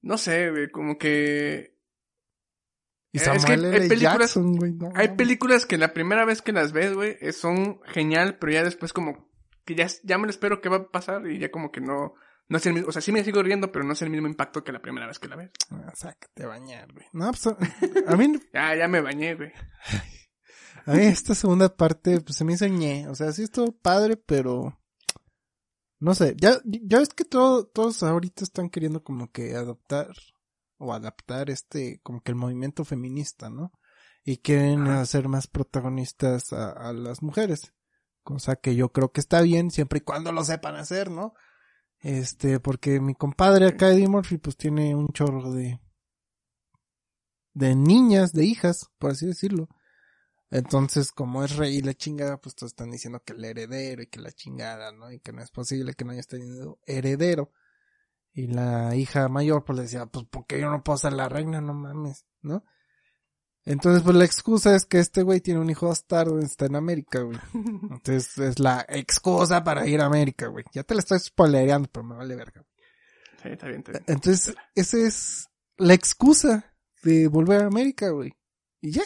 No 0.02 0.18
sé, 0.18 0.50
güey, 0.50 0.70
como 0.70 0.98
que... 0.98 1.73
Y 3.14 3.18
Es 3.18 3.28
que 3.28 3.38
Samuel 3.38 3.64
hay 3.66 3.76
L. 3.76 3.88
películas- 3.88 4.18
Jackson, 4.18 4.56
güey. 4.56 4.72
no 4.72 4.90
Hay 4.96 5.14
películas 5.16 5.66
que 5.66 5.78
la 5.78 5.94
primera 5.94 6.24
vez 6.24 6.42
que 6.42 6.52
las 6.52 6.72
ves, 6.72 6.94
güey, 6.94 7.16
eh, 7.20 7.32
son 7.32 7.80
genial, 7.86 8.38
pero 8.40 8.52
ya 8.52 8.64
después 8.64 8.92
como 8.92 9.30
que 9.64 9.76
ya, 9.76 9.86
ya 10.02 10.18
me 10.18 10.24
lo 10.24 10.30
espero 10.30 10.60
que 10.60 10.68
va 10.68 10.76
a 10.78 10.88
pasar 10.90 11.24
y 11.30 11.38
ya 11.38 11.50
como 11.52 11.70
que 11.70 11.80
no, 11.80 12.14
no 12.48 12.56
es 12.58 12.66
el 12.66 12.74
mismo, 12.74 12.88
o 12.88 12.92
sea, 12.92 13.00
sí 13.00 13.12
me 13.12 13.22
sigo 13.22 13.40
riendo, 13.42 13.70
pero 13.70 13.84
no 13.84 13.92
es 13.92 14.02
el 14.02 14.10
mismo 14.10 14.26
impacto 14.26 14.64
que 14.64 14.72
la 14.72 14.82
primera 14.82 15.06
vez 15.06 15.18
que 15.20 15.28
la 15.28 15.36
ves. 15.36 15.50
Ah, 15.70 15.92
sácate 15.94 16.42
a 16.42 16.48
bañar, 16.48 16.92
güey. 16.92 17.06
No, 17.12 17.30
pues, 17.30 17.46
a 17.46 18.16
mí, 18.16 18.32
Ya, 18.52 18.74
ya 18.74 18.88
me 18.88 19.00
bañé, 19.00 19.36
güey. 19.36 19.52
a 20.86 20.92
mí 20.92 21.02
esta 21.04 21.34
segunda 21.36 21.74
parte, 21.74 22.20
pues 22.20 22.36
se 22.36 22.44
me 22.44 22.54
hizo 22.54 22.66
ñe. 22.66 23.06
O 23.08 23.14
sea, 23.14 23.30
sí 23.32 23.44
estuvo 23.44 23.70
padre, 23.72 24.16
pero... 24.16 24.78
No 26.00 26.14
sé, 26.14 26.34
ya, 26.36 26.58
ya 26.64 26.98
es 27.00 27.10
que 27.10 27.24
todo, 27.24 27.64
todos 27.66 28.02
ahorita 28.02 28.42
están 28.44 28.68
queriendo 28.68 29.02
como 29.02 29.30
que 29.30 29.54
adoptar 29.54 30.08
o 30.84 30.92
adaptar 30.92 31.50
este, 31.50 32.00
como 32.02 32.20
que 32.22 32.32
el 32.32 32.36
movimiento 32.36 32.84
feminista, 32.84 33.50
¿no? 33.50 33.72
Y 34.24 34.38
quieren 34.38 34.82
Ajá. 34.82 35.00
hacer 35.02 35.28
más 35.28 35.46
protagonistas 35.46 36.52
a, 36.52 36.70
a 36.70 36.92
las 36.92 37.22
mujeres. 37.22 37.72
Cosa 38.22 38.56
que 38.56 38.74
yo 38.74 38.90
creo 38.90 39.12
que 39.12 39.20
está 39.20 39.42
bien 39.42 39.70
siempre 39.70 39.98
y 39.98 40.02
cuando 40.02 40.32
lo 40.32 40.44
sepan 40.44 40.76
hacer, 40.76 41.10
¿no? 41.10 41.34
Este, 42.00 42.60
porque 42.60 43.00
mi 43.00 43.14
compadre 43.14 43.66
acá, 43.66 43.90
Eddie 43.90 44.08
Murphy, 44.08 44.36
pues 44.36 44.56
tiene 44.56 44.94
un 44.94 45.08
chorro 45.08 45.52
de, 45.52 45.80
de 47.54 47.74
niñas, 47.74 48.32
de 48.32 48.44
hijas, 48.44 48.90
por 48.98 49.12
así 49.12 49.26
decirlo. 49.26 49.68
Entonces, 50.50 51.12
como 51.12 51.42
es 51.42 51.56
rey 51.56 51.76
y 51.76 51.80
la 51.82 51.94
chingada, 51.94 52.40
pues 52.40 52.54
todos 52.54 52.72
están 52.72 52.90
diciendo 52.90 53.22
que 53.24 53.32
el 53.32 53.44
heredero 53.44 54.02
y 54.02 54.06
que 54.06 54.20
la 54.20 54.32
chingada, 54.32 54.92
¿no? 54.92 55.10
Y 55.10 55.18
que 55.20 55.32
no 55.32 55.42
es 55.42 55.50
posible 55.50 55.94
que 55.94 56.04
no 56.04 56.12
haya 56.12 56.22
tenido 56.22 56.78
heredero. 56.86 57.50
Y 58.34 58.48
la 58.48 58.96
hija 58.96 59.28
mayor, 59.28 59.64
pues 59.64 59.76
le 59.76 59.82
decía, 59.84 60.06
pues, 60.06 60.26
¿por 60.26 60.44
qué 60.46 60.60
yo 60.60 60.68
no 60.68 60.82
puedo 60.82 60.98
ser 60.98 61.12
la 61.12 61.28
reina? 61.28 61.60
No 61.60 61.72
mames, 61.72 62.26
¿no? 62.42 62.64
Entonces, 63.64 64.02
pues 64.02 64.14
la 64.14 64.24
excusa 64.24 64.74
es 64.74 64.84
que 64.84 64.98
este 64.98 65.22
güey 65.22 65.40
tiene 65.40 65.60
un 65.60 65.70
hijo 65.70 65.88
bastardo 65.88 66.40
y 66.40 66.44
está 66.44 66.66
en 66.66 66.76
América, 66.76 67.20
güey. 67.20 67.38
Entonces, 67.54 68.36
es 68.38 68.58
la 68.58 68.84
excusa 68.88 69.64
para 69.64 69.86
ir 69.86 70.00
a 70.00 70.06
América, 70.06 70.48
güey. 70.48 70.64
Ya 70.72 70.82
te 70.82 70.94
la 70.94 71.00
estoy 71.00 71.18
spoilereando, 71.20 71.88
pero 71.90 72.04
me 72.04 72.16
vale 72.16 72.34
verga. 72.34 72.64
Sí, 73.42 73.48
está 73.50 73.68
bien, 73.68 73.78
está 73.78 73.92
bien. 73.92 74.04
Entonces, 74.08 74.54
esa 74.74 74.98
es 74.98 75.48
la 75.76 75.94
excusa 75.94 76.74
de 77.02 77.28
volver 77.28 77.62
a 77.62 77.66
América, 77.66 78.10
güey. 78.10 78.32
Y 78.80 78.90
ya. 78.90 79.04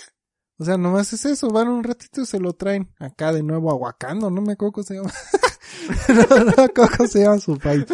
O 0.59 0.65
sea, 0.65 0.77
nomás 0.77 1.13
es 1.13 1.25
eso, 1.25 1.51
van 1.51 1.69
un 1.69 1.85
ratito 1.85 2.21
y 2.23 2.27
se 2.27 2.41
lo 2.41 2.53
traen 2.53 2.93
acá 2.99 3.33
de 3.33 3.43
nuevo 3.43 3.71
a 3.71 3.75
Wakanda, 3.75 4.29
no 4.29 4.43
me 4.43 4.55
acuerdo 4.55 4.73
cómo 4.73 4.85
se 4.85 4.95
llama. 4.95 5.13
no, 6.09 6.37
no 6.45 6.45
me 6.57 6.63
acuerdo 6.65 6.91
cómo 6.97 7.09
se 7.09 7.23
llama 7.23 7.39
su 7.39 7.57
país. 7.59 7.85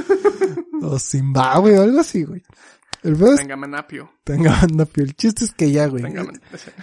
O 0.83 0.99
Zimbabue 0.99 1.79
o 1.79 1.83
algo 1.83 2.01
así, 2.01 2.25
güey. 2.25 2.43
El 3.03 3.17
pedo 3.17 3.33
es 3.35 3.41
Tenga 3.41 3.57
manapio. 3.57 4.11
tenga 4.25 4.51
banda 4.53 4.87
piel. 4.87 5.09
El 5.09 5.15
chiste 5.17 5.45
es 5.45 5.53
que 5.53 5.71
ya, 5.71 5.87
güey. 5.89 6.05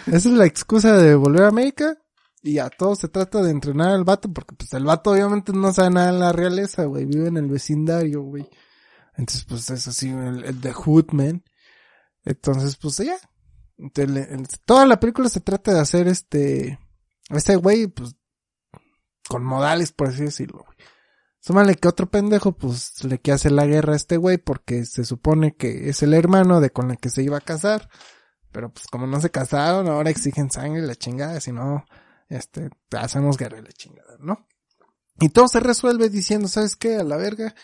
Esa 0.06 0.16
es 0.16 0.26
la 0.26 0.46
excusa 0.46 0.96
de 0.96 1.16
volver 1.16 1.42
a 1.42 1.48
América. 1.48 1.98
Y 2.44 2.58
a 2.58 2.70
todo 2.70 2.96
se 2.96 3.08
trata 3.08 3.42
de 3.42 3.50
entrenar 3.52 3.90
al 3.90 4.04
vato, 4.04 4.32
porque 4.32 4.54
pues 4.56 4.72
el 4.72 4.84
vato 4.84 5.10
obviamente 5.12 5.52
no 5.52 5.72
sabe 5.72 5.90
nada 5.90 6.10
en 6.10 6.18
la 6.20 6.32
realeza, 6.32 6.84
güey. 6.84 7.04
Vive 7.06 7.28
en 7.28 7.36
el 7.36 7.46
vecindario, 7.48 8.22
güey. 8.22 8.48
Entonces, 9.16 9.44
pues 9.48 9.70
es 9.70 9.86
así, 9.86 10.08
el, 10.10 10.44
el 10.44 10.60
The 10.60 10.72
Hood, 10.72 11.12
man. 11.12 11.44
Entonces, 12.24 12.76
pues 12.76 12.96
ya. 12.98 13.16
Entonces, 13.78 14.60
toda 14.64 14.86
la 14.86 15.00
película 15.00 15.28
se 15.28 15.40
trata 15.40 15.72
de 15.72 15.80
hacer 15.80 16.08
este, 16.08 16.78
este 17.30 17.56
güey, 17.56 17.86
pues, 17.88 18.16
con 19.28 19.44
modales, 19.44 19.92
por 19.92 20.08
así 20.08 20.24
decirlo, 20.24 20.64
güey. 20.64 20.78
Súmale 21.40 21.74
que 21.74 21.88
otro 21.88 22.08
pendejo, 22.08 22.52
pues, 22.52 23.02
le 23.04 23.18
quiere 23.18 23.34
hacer 23.34 23.52
la 23.52 23.66
guerra 23.66 23.94
a 23.94 23.96
este 23.96 24.16
güey 24.16 24.38
porque 24.38 24.84
se 24.84 25.04
supone 25.04 25.56
que 25.56 25.88
es 25.88 26.02
el 26.02 26.14
hermano 26.14 26.60
de 26.60 26.70
con 26.70 26.92
el 26.92 26.98
que 26.98 27.10
se 27.10 27.22
iba 27.22 27.38
a 27.38 27.40
casar. 27.40 27.88
Pero 28.52 28.72
pues 28.72 28.86
como 28.86 29.06
no 29.06 29.20
se 29.20 29.30
casaron, 29.30 29.88
ahora 29.88 30.10
exigen 30.10 30.50
sangre 30.50 30.82
y 30.82 30.86
la 30.86 30.94
chingada, 30.94 31.40
si 31.40 31.52
no, 31.52 31.84
este, 32.28 32.70
hacemos 32.96 33.38
guerra 33.38 33.58
y 33.58 33.62
la 33.62 33.72
chingada, 33.72 34.16
¿no? 34.20 34.46
Y 35.20 35.30
todo 35.30 35.48
se 35.48 35.58
resuelve 35.58 36.10
diciendo, 36.10 36.48
¿sabes 36.48 36.76
qué? 36.76 36.96
A 36.96 37.04
la 37.04 37.16
verga, 37.16 37.54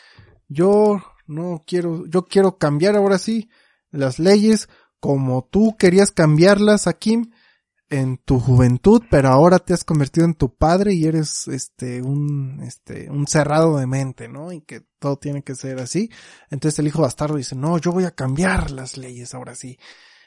yo 0.48 1.02
no 1.26 1.62
quiero, 1.66 2.06
yo 2.06 2.24
quiero 2.24 2.56
cambiar 2.56 2.96
ahora 2.96 3.18
sí 3.18 3.50
las 3.90 4.18
leyes 4.18 4.68
como 5.00 5.44
tú 5.44 5.76
querías 5.78 6.12
cambiarlas, 6.12 6.86
Kim, 6.98 7.30
en 7.90 8.18
tu 8.18 8.38
juventud, 8.38 9.02
pero 9.10 9.28
ahora 9.28 9.58
te 9.58 9.72
has 9.72 9.84
convertido 9.84 10.26
en 10.26 10.34
tu 10.34 10.54
padre 10.54 10.92
y 10.94 11.06
eres, 11.06 11.48
este, 11.48 12.02
un, 12.02 12.60
este, 12.62 13.10
un 13.10 13.26
cerrado 13.26 13.78
de 13.78 13.86
mente, 13.86 14.28
¿no? 14.28 14.52
Y 14.52 14.60
que 14.60 14.82
todo 14.98 15.16
tiene 15.16 15.42
que 15.42 15.54
ser 15.54 15.78
así. 15.78 16.10
Entonces 16.50 16.78
el 16.78 16.86
hijo 16.86 17.02
bastardo 17.02 17.36
dice, 17.36 17.56
no, 17.56 17.78
yo 17.78 17.92
voy 17.92 18.04
a 18.04 18.10
cambiar 18.10 18.70
las 18.70 18.96
leyes 18.98 19.34
ahora 19.34 19.54
sí. 19.54 19.78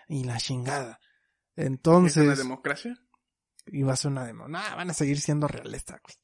Y 0.07 0.23
la 0.23 0.37
chingada. 0.37 0.99
¿Es 1.55 1.65
Entonces, 1.65 2.23
una 2.23 2.35
democracia? 2.35 2.95
iba 3.67 3.93
a 3.93 3.95
ser 3.95 4.11
una 4.11 4.25
demo. 4.25 4.47
Nah, 4.47 4.75
van 4.75 4.89
a 4.89 4.93
seguir 4.93 5.19
siendo 5.19 5.47
realistas, 5.47 5.99
güey. 6.03 6.15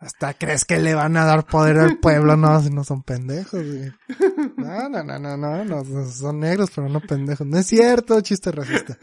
Hasta 0.00 0.32
crees 0.34 0.64
que 0.64 0.78
le 0.78 0.94
van 0.94 1.16
a 1.16 1.24
dar 1.24 1.44
poder 1.44 1.78
al 1.78 1.98
pueblo, 1.98 2.36
no, 2.36 2.62
si 2.62 2.70
no 2.70 2.84
son 2.84 3.02
pendejos, 3.02 3.60
güey. 3.64 3.92
No, 4.56 4.88
no, 4.88 5.02
no, 5.02 5.18
no, 5.18 5.36
no, 5.36 5.64
no, 5.64 6.10
son 6.10 6.38
negros, 6.40 6.70
pero 6.74 6.88
no 6.88 7.00
pendejos. 7.00 7.46
No 7.46 7.58
es 7.58 7.66
cierto, 7.66 8.20
chiste 8.20 8.52
racista. 8.52 8.96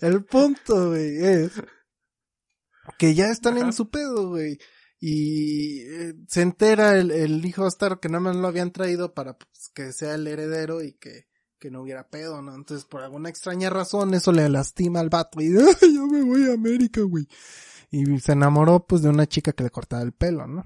El 0.00 0.24
punto, 0.24 0.90
güey, 0.90 1.16
es 1.24 1.52
que 2.98 3.14
ya 3.14 3.30
están 3.30 3.56
Ajá. 3.56 3.66
en 3.66 3.72
su 3.72 3.88
pedo, 3.90 4.28
güey. 4.28 4.58
Y 5.00 5.80
eh, 5.80 6.14
se 6.28 6.42
entera 6.42 6.98
el, 6.98 7.10
el 7.10 7.44
hijo 7.46 7.62
bastardo 7.62 8.00
que 8.00 8.08
nada 8.10 8.20
más 8.20 8.36
lo 8.36 8.46
habían 8.48 8.70
traído 8.70 9.14
para 9.14 9.38
pues, 9.38 9.70
que 9.74 9.92
sea 9.94 10.14
el 10.14 10.26
heredero 10.26 10.82
y 10.82 10.92
que, 10.98 11.26
que 11.58 11.70
no 11.70 11.80
hubiera 11.82 12.08
pedo, 12.10 12.42
¿no? 12.42 12.54
Entonces, 12.54 12.84
por 12.84 13.02
alguna 13.02 13.30
extraña 13.30 13.70
razón, 13.70 14.12
eso 14.12 14.30
le 14.32 14.46
lastima 14.50 15.00
al 15.00 15.08
vato 15.08 15.40
y 15.40 15.46
"Ay, 15.56 15.94
yo 15.94 16.06
me 16.06 16.22
voy 16.22 16.50
a 16.50 16.52
América, 16.52 17.00
güey. 17.00 17.26
Y 17.90 18.18
se 18.20 18.32
enamoró, 18.32 18.86
pues, 18.86 19.02
de 19.02 19.08
una 19.08 19.26
chica 19.26 19.52
que 19.52 19.64
le 19.64 19.70
cortaba 19.70 20.02
el 20.02 20.12
pelo, 20.12 20.46
¿no? 20.46 20.64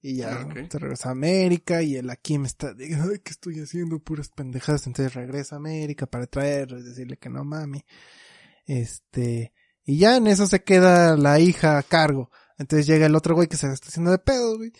Y 0.00 0.16
ya 0.18 0.32
Ah, 0.40 0.46
ok. 0.46 0.70
se 0.70 0.78
regresa 0.78 1.08
a 1.08 1.12
América 1.12 1.82
y 1.82 1.96
el 1.96 2.08
aquí 2.08 2.38
me 2.38 2.46
está, 2.46 2.72
de, 2.72 2.86
ay, 2.94 3.18
¿qué 3.22 3.30
estoy 3.32 3.58
haciendo? 3.60 3.98
Puras 3.98 4.28
pendejadas. 4.28 4.86
Entonces 4.86 5.14
regresa 5.14 5.56
a 5.56 5.58
América 5.58 6.06
para 6.06 6.26
traerlo 6.26 6.78
y 6.78 6.82
decirle 6.84 7.16
que 7.16 7.28
no 7.28 7.44
mami. 7.44 7.84
Este, 8.66 9.52
y 9.84 9.98
ya 9.98 10.16
en 10.16 10.26
eso 10.28 10.46
se 10.46 10.62
queda 10.62 11.16
la 11.16 11.40
hija 11.40 11.78
a 11.78 11.82
cargo. 11.82 12.30
Entonces 12.58 12.86
llega 12.86 13.06
el 13.06 13.16
otro 13.16 13.34
güey 13.34 13.48
que 13.48 13.56
se 13.56 13.70
está 13.72 13.88
haciendo 13.88 14.10
de 14.12 14.18
pedo, 14.18 14.56
güey. 14.56 14.72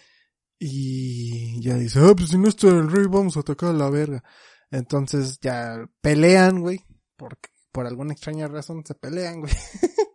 Y 0.60 1.60
ya 1.62 1.74
dice, 1.76 1.98
ah, 2.02 2.14
pues 2.16 2.30
si 2.30 2.38
no 2.38 2.48
está 2.48 2.68
el 2.68 2.90
rey, 2.90 3.06
vamos 3.08 3.36
a 3.36 3.40
atacar 3.40 3.70
a 3.70 3.72
la 3.74 3.90
verga. 3.90 4.22
Entonces 4.70 5.38
ya 5.40 5.88
pelean, 6.00 6.60
güey. 6.60 6.80
Porque 7.16 7.50
por 7.72 7.86
alguna 7.86 8.12
extraña 8.12 8.46
razón 8.48 8.84
se 8.86 8.94
pelean, 8.94 9.40
güey. 9.40 9.52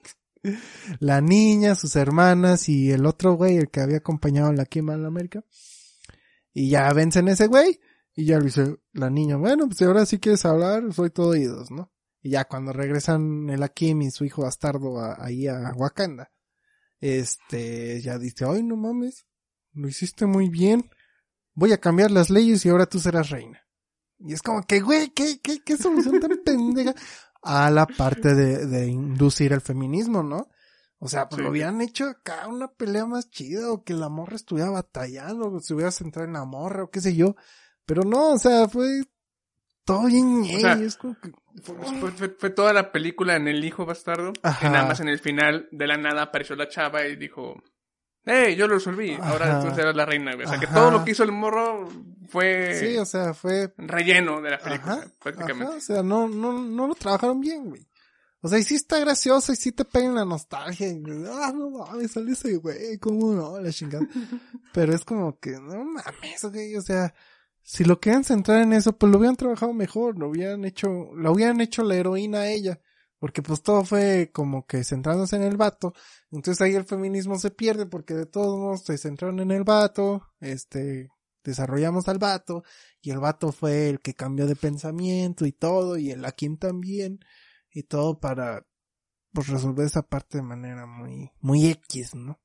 la 1.00 1.22
niña, 1.22 1.76
sus 1.76 1.96
hermanas 1.96 2.70
y 2.70 2.92
el 2.92 3.06
otro 3.06 3.34
güey, 3.34 3.58
el 3.58 3.70
que 3.70 3.82
había 3.82 3.98
acompañado 3.98 4.50
a 4.50 4.54
la 4.54 4.66
Kim 4.66 4.88
la 4.88 5.08
América. 5.08 5.44
Y 6.54 6.70
ya 6.70 6.92
vencen 6.94 7.28
ese 7.28 7.48
güey. 7.48 7.80
Y 8.16 8.26
ya 8.26 8.38
le 8.38 8.46
dice 8.46 8.78
la 8.92 9.10
niña, 9.10 9.38
bueno, 9.38 9.68
pues 9.68 9.82
ahora 9.82 10.06
sí 10.06 10.20
quieres 10.20 10.46
hablar, 10.46 10.94
soy 10.94 11.10
todo 11.10 11.30
oídos, 11.30 11.72
¿no? 11.72 11.92
Y 12.22 12.30
ya 12.30 12.46
cuando 12.46 12.72
regresan 12.72 13.50
el 13.50 13.64
Akim 13.64 14.04
y 14.04 14.12
su 14.12 14.24
hijo 14.24 14.44
bastardo 14.44 15.02
ahí 15.20 15.48
a 15.48 15.74
Wakanda, 15.76 16.32
este, 17.00 18.02
ya 18.02 18.20
dice, 18.20 18.46
ay, 18.46 18.62
no 18.62 18.78
mames, 18.78 19.26
lo 19.74 19.88
hiciste 19.88 20.28
muy 20.28 20.50
bien, 20.50 20.92
voy 21.54 21.74
a 21.74 21.80
cambiar 21.80 22.12
las 22.12 22.30
leyes 22.30 22.66
y 22.66 22.70
ahora 22.70 22.86
tú 22.86 23.00
serás 23.00 23.32
reina. 23.32 23.62
Y 24.20 24.34
es 24.34 24.42
como 24.42 24.62
que, 24.64 24.80
güey, 24.80 25.10
¿qué, 25.10 25.42
qué, 25.42 25.62
qué 25.66 25.76
solución 25.76 26.20
tan 26.20 26.38
pendeja 26.46 26.94
a 27.44 27.70
la 27.72 27.86
parte 27.86 28.34
de, 28.36 28.66
de 28.68 28.88
inducir 28.88 29.54
el 29.54 29.62
feminismo, 29.62 30.24
¿no? 30.24 30.48
O 31.00 31.10
sea, 31.10 31.28
pues 31.28 31.38
Sí. 31.40 31.44
lo 31.44 31.50
hubieran 31.52 31.82
hecho 31.82 32.06
acá 32.06 32.48
una 32.48 32.70
pelea 32.70 33.06
más 33.06 33.30
chida 33.30 33.72
o 33.72 33.84
que 33.84 33.94
la 33.94 34.08
morra 34.10 34.36
estuviera 34.38 34.70
batallando 34.70 35.52
o 35.52 35.60
se 35.60 35.74
hubiera 35.74 35.92
centrado 35.92 36.28
en 36.28 36.34
la 36.34 36.46
morra 36.46 36.84
o 36.86 36.90
qué 36.90 37.02
sé 37.02 37.16
yo. 37.16 37.36
Pero 37.86 38.04
no, 38.04 38.32
o 38.32 38.38
sea, 38.38 38.70
fue 38.70 39.04
todo 39.84 40.06
bien 40.06 40.44
O 40.44 40.60
sea, 40.60 40.74
es 40.76 40.96
como 40.96 41.16
que... 41.20 41.32
Fue, 41.62 42.12
fue- 42.12 42.30
fue 42.40 42.50
toda 42.52 42.72
la 42.74 42.92
película 42.94 43.36
en 43.36 43.48
el 43.50 43.64
hijo 43.66 43.86
bastardo. 43.86 44.32
Ajá. 44.42 44.68
Y 44.68 44.72
nada 44.72 44.88
más 44.88 45.02
en 45.02 45.10
el 45.10 45.20
final, 45.20 45.68
de 45.72 45.88
la 45.88 45.98
nada, 45.98 46.22
apareció 46.24 46.56
la 46.56 46.70
chava 46.70 47.06
y 47.06 47.18
dijo, 47.18 47.62
hey, 48.26 48.56
yo 48.56 48.68
lo 48.68 48.76
resolví, 48.76 49.18
ahora 49.22 49.60
tú 49.62 49.74
serás 49.76 49.96
la 49.96 50.06
reina. 50.06 50.34
güey". 50.36 50.46
O 50.46 50.50
sea, 50.50 50.60
que 50.60 50.66
Ajá. 50.66 50.76
todo 50.76 50.92
lo 50.92 51.04
que 51.06 51.12
hizo 51.12 51.24
el 51.24 51.32
morro 51.32 51.88
fue 52.30 52.76
Sí, 52.80 52.98
o 52.98 53.06
sea, 53.06 53.34
fue 53.34 53.74
relleno 53.78 54.42
de 54.42 54.52
la 54.52 54.60
película, 54.60 54.94
Ajá, 54.94 55.08
prácticamente. 55.22 55.66
ajá, 55.66 55.76
o 55.78 55.82
sea, 55.82 56.04
no, 56.04 56.28
no, 56.28 56.54
no 56.54 56.88
lo 56.88 56.96
trabajaron 56.96 57.40
bien, 57.40 57.70
güey. 57.70 57.88
O 58.42 58.50
sea, 58.50 58.60
y 58.60 58.64
sí 58.64 58.76
está 58.76 59.00
gracioso 59.00 59.54
y 59.54 59.56
sí 59.56 59.72
te 59.72 59.86
pega 59.86 60.08
en 60.08 60.16
la 60.16 60.26
nostalgia. 60.26 60.88
Y, 60.90 61.02
ah, 61.32 61.54
no 61.56 61.70
mames, 61.70 62.12
sale 62.12 62.34
ese 62.34 62.58
güey, 62.58 62.98
cómo 62.98 63.32
no, 63.34 63.58
la 63.60 63.72
chingada. 63.72 64.06
Pero 64.74 64.94
es 64.94 65.06
como 65.06 65.40
que, 65.40 65.52
no 65.52 65.86
mames, 65.86 66.44
güey, 66.52 66.76
o 66.76 66.82
sea, 66.82 67.14
si 67.62 67.86
lo 67.86 68.02
quieren 68.02 68.26
centrar 68.26 68.62
en 68.62 68.74
eso, 68.74 68.98
pues 68.98 69.10
lo 69.12 69.18
hubieran 69.18 69.38
trabajado 69.38 69.72
mejor, 69.72 70.20
lo 70.20 70.28
hubieran 70.28 70.66
hecho, 70.66 71.12
lo 71.16 71.32
hubieran 71.32 71.62
hecho 71.62 71.84
la 71.84 71.96
heroína 71.96 72.40
a 72.40 72.50
ella. 72.50 72.82
Porque 73.24 73.42
pues 73.42 73.64
todo 73.64 73.86
fue 73.86 74.32
como 74.34 74.68
que 74.68 74.84
centrándose 74.84 75.38
en 75.38 75.44
el 75.44 75.56
vato. 75.56 75.94
Entonces 76.30 76.60
ahí 76.60 76.76
el 76.76 76.84
feminismo 76.84 77.40
se 77.40 77.52
pierde 77.52 77.86
porque 77.86 78.14
de 78.14 78.26
todos 78.26 78.60
modos 78.60 78.82
se 78.84 78.98
centraron 78.98 79.40
en 79.40 79.52
el 79.52 79.64
vato, 79.64 80.28
este, 80.42 81.10
desarrollamos 81.42 82.10
al 82.10 82.18
vato 82.18 82.66
y 83.02 83.12
el 83.12 83.20
vato 83.20 83.54
fue 83.54 83.88
el 83.88 84.02
que 84.02 84.14
cambió 84.14 84.46
de 84.46 84.58
pensamiento 84.58 85.46
y 85.46 85.54
todo 85.54 85.98
y 85.98 86.12
el 86.12 86.26
Akim 86.26 86.58
también 86.58 87.22
y 87.72 87.84
todo 87.84 88.20
para 88.20 88.68
pues 89.32 89.48
resolver 89.48 89.86
esa 89.86 90.02
parte 90.02 90.40
de 90.40 90.44
manera 90.44 90.86
muy 90.86 91.32
muy 91.40 91.68
X, 91.68 92.16
¿no? 92.16 92.42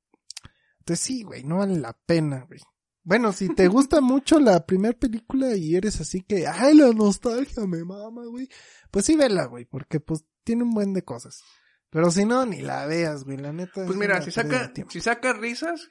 Entonces 0.79 1.05
sí, 1.05 1.25
güey, 1.25 1.43
no 1.43 1.57
vale 1.57 1.77
la 1.77 1.93
pena, 2.07 2.45
güey. 2.47 2.61
Bueno, 3.03 3.33
si 3.33 3.53
te 3.53 3.67
gusta 3.67 4.01
mucho 4.01 4.39
la 4.39 4.65
primera 4.65 4.97
película 4.97 5.57
y 5.57 5.75
eres 5.75 6.01
así 6.01 6.23
que, 6.23 6.47
ay, 6.47 6.77
la 6.77 6.93
nostalgia 6.93 7.67
me 7.67 7.83
mama, 7.83 8.27
güey, 8.27 8.49
pues 8.93 9.07
sí 9.07 9.17
vela, 9.17 9.47
güey, 9.47 9.65
porque 9.65 9.99
pues 9.99 10.25
tiene 10.49 10.63
un 10.63 10.73
buen 10.73 10.95
de 10.95 11.03
cosas. 11.03 11.45
Pero 11.91 12.11
si 12.11 12.25
no, 12.25 12.47
ni 12.47 12.63
la 12.63 12.87
veas, 12.87 13.25
güey, 13.25 13.37
la 13.37 13.53
neta. 13.53 13.85
Pues 13.85 13.91
es 13.91 13.97
mira, 13.97 14.23
si 14.23 14.31
saca, 14.31 14.73
si 14.89 15.01
saca 15.03 15.35
risas, 15.35 15.91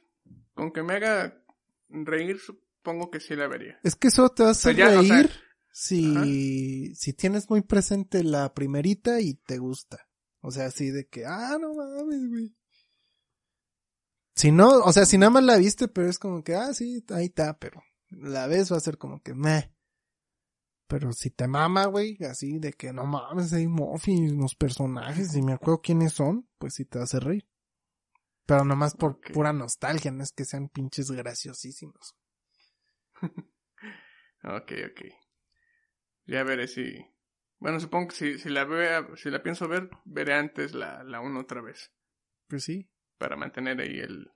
con 0.56 0.72
que 0.72 0.82
me 0.82 0.96
haga 0.96 1.44
reír, 1.90 2.40
supongo 2.40 3.12
que 3.12 3.20
sí 3.20 3.36
la 3.36 3.48
vería. 3.48 3.80
Es 3.84 3.96
que 3.96 4.08
eso 4.08 4.28
te 4.30 4.42
va 4.42 4.50
a 4.50 4.52
hacer 4.54 4.74
o 4.74 4.78
sea, 4.78 5.00
reír 5.00 5.30
si, 5.72 6.96
si 6.96 7.14
tienes 7.14 7.52
muy 7.52 7.62
presente 7.62 8.24
la 8.24 8.52
primerita 8.56 9.22
y 9.22 9.36
te 9.36 9.60
gusta. 9.60 10.10
O 10.42 10.50
sea, 10.50 10.66
así 10.66 10.90
de 10.90 11.08
que, 11.08 11.24
ah, 11.24 11.56
no 11.62 11.76
mames, 11.76 12.28
güey. 12.28 12.56
Si 14.34 14.52
no, 14.52 14.70
o 14.70 14.92
sea, 14.92 15.06
si 15.06 15.20
nada 15.20 15.30
más 15.30 15.44
la 15.44 15.58
viste, 15.58 15.88
pero 15.88 16.10
es 16.10 16.18
como 16.18 16.44
que, 16.44 16.56
ah, 16.56 16.74
sí, 16.74 17.06
ahí 17.10 17.26
está, 17.26 17.60
pero 17.60 17.84
la 18.10 18.48
ves 18.48 18.72
va 18.72 18.78
a 18.78 18.80
ser 18.80 18.98
como 18.98 19.22
que, 19.22 19.36
meh. 19.36 19.72
Pero 20.88 21.12
si 21.12 21.32
te 21.32 21.48
mama, 21.48 21.86
güey, 21.86 22.18
así 22.24 22.60
de 22.60 22.72
que 22.74 22.94
no 22.94 23.06
mames, 23.06 23.52
hay 23.54 23.68
Muffy, 23.68 24.30
los 24.30 24.56
personajes, 24.56 25.36
y 25.36 25.42
me 25.42 25.54
acuerdo 25.54 25.82
quiénes 25.82 26.14
son, 26.14 26.48
pues 26.58 26.76
sí 26.76 26.86
te 26.86 27.00
hace 27.00 27.20
reír. 27.20 27.48
Pero 28.46 28.64
nomás 28.64 28.96
por 28.96 29.20
pura 29.20 29.52
nostalgia, 29.52 30.12
no 30.12 30.24
es 30.24 30.32
que 30.32 30.46
sean 30.46 30.70
pinches 30.70 31.12
graciosísimos. 31.12 32.16
Ok, 34.44 34.72
ok. 34.92 35.02
Ya 36.26 36.44
veré 36.44 36.68
si... 36.68 36.96
Bueno, 37.60 37.80
supongo 37.80 38.10
que 38.10 38.16
si, 38.16 38.38
si 38.38 38.50
la 38.50 38.66
vea, 38.66 39.06
si 39.16 39.30
la 39.30 39.42
pienso 39.42 39.68
ver, 39.68 39.90
veré 40.06 40.36
antes 40.36 40.74
la, 40.74 41.04
la 41.04 41.20
uno 41.20 41.42
otra 41.42 41.62
vez. 41.62 41.92
Pues 42.48 42.64
sí. 42.64 42.90
Para 43.18 43.36
mantener 43.36 43.82
ahí 43.82 44.00
el... 44.00 44.32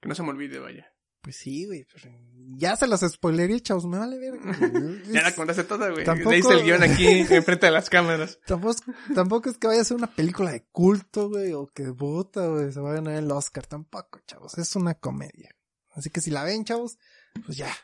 Que 0.00 0.08
no 0.08 0.14
se 0.14 0.22
me 0.22 0.30
olvide, 0.30 0.60
vaya. 0.60 0.93
Pues 1.24 1.36
sí, 1.36 1.64
güey, 1.64 1.86
pero 1.90 2.14
ya 2.58 2.76
se 2.76 2.86
las 2.86 3.00
spoileré, 3.00 3.58
chavos, 3.62 3.86
me 3.86 3.96
vale 3.98 4.18
ver. 4.18 4.34
Ya 5.10 5.22
la 5.22 5.34
contaste 5.34 5.64
toda, 5.64 5.88
güey. 5.90 6.04
Tampoco- 6.04 6.30
Le 6.32 6.38
hice 6.38 6.52
el 6.52 6.62
guion 6.64 6.82
aquí, 6.82 7.06
enfrente 7.34 7.64
de 7.66 7.72
las 7.72 7.88
cámaras. 7.88 8.38
tampoco, 8.46 8.74
tampoco 9.14 9.48
es 9.48 9.56
que 9.56 9.66
vaya 9.66 9.80
a 9.80 9.84
ser 9.84 9.96
una 9.96 10.14
película 10.14 10.52
de 10.52 10.66
culto, 10.66 11.30
güey, 11.30 11.54
o 11.54 11.66
que 11.68 11.84
puta, 11.94 12.46
güey, 12.46 12.70
se 12.72 12.80
va 12.80 12.90
a 12.90 12.94
ganar 12.96 13.14
el 13.14 13.30
Oscar, 13.32 13.66
tampoco, 13.66 14.20
chavos, 14.26 14.58
es 14.58 14.76
una 14.76 14.92
comedia. 14.94 15.56
Así 15.92 16.10
que 16.10 16.20
si 16.20 16.30
la 16.30 16.44
ven, 16.44 16.64
chavos, 16.66 16.98
pues 17.46 17.56
ya, 17.56 17.74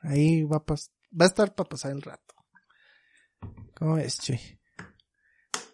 ahí 0.00 0.42
va 0.44 0.56
a, 0.56 0.64
pas- 0.64 0.90
va 1.12 1.26
a 1.26 1.28
estar 1.28 1.54
para 1.54 1.68
pasar 1.68 1.92
el 1.92 2.00
rato. 2.00 2.34
¿Cómo 3.76 3.96
ves, 3.96 4.18
Chuy? 4.20 4.40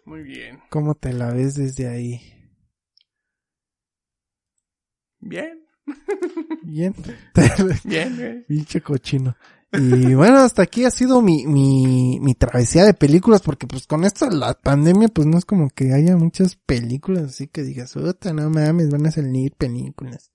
Muy 0.03 0.23
bien. 0.23 0.61
¿Cómo 0.69 0.95
te 0.95 1.13
la 1.13 1.31
ves 1.31 1.55
desde 1.55 1.87
ahí? 1.87 2.33
Bien. 5.19 5.66
Bien. 6.63 6.93
Bien, 7.83 8.15
güey. 8.15 8.45
Pinche 8.45 8.81
cochino. 8.81 9.35
Y 9.73 10.13
bueno, 10.13 10.37
hasta 10.37 10.63
aquí 10.63 10.85
ha 10.85 10.91
sido 10.91 11.21
mi, 11.21 11.45
mi, 11.45 12.19
mi 12.21 12.35
travesía 12.35 12.85
de 12.85 12.93
películas, 12.93 13.41
porque 13.41 13.67
pues 13.67 13.85
con 13.85 14.05
esto 14.05 14.29
la 14.29 14.53
pandemia, 14.53 15.09
pues 15.09 15.27
no 15.27 15.37
es 15.37 15.45
como 15.45 15.69
que 15.69 15.93
haya 15.93 16.15
muchas 16.15 16.55
películas, 16.55 17.25
así 17.25 17.47
que 17.47 17.63
digas, 17.63 17.93
puta, 17.93 18.31
no 18.33 18.49
mames, 18.49 18.89
van 18.89 19.05
a 19.07 19.11
salir 19.11 19.53
películas. 19.55 20.31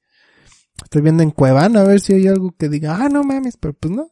Estoy 0.85 1.01
viendo 1.01 1.23
en 1.23 1.31
Cuevana 1.31 1.81
a 1.81 1.85
ver 1.85 2.01
si 2.01 2.13
hay 2.13 2.29
algo 2.29 2.55
que 2.59 2.69
diga, 2.69 2.97
ah, 2.97 3.09
no 3.09 3.25
mames, 3.25 3.57
pero 3.57 3.73
pues 3.73 3.95
no. 3.95 4.11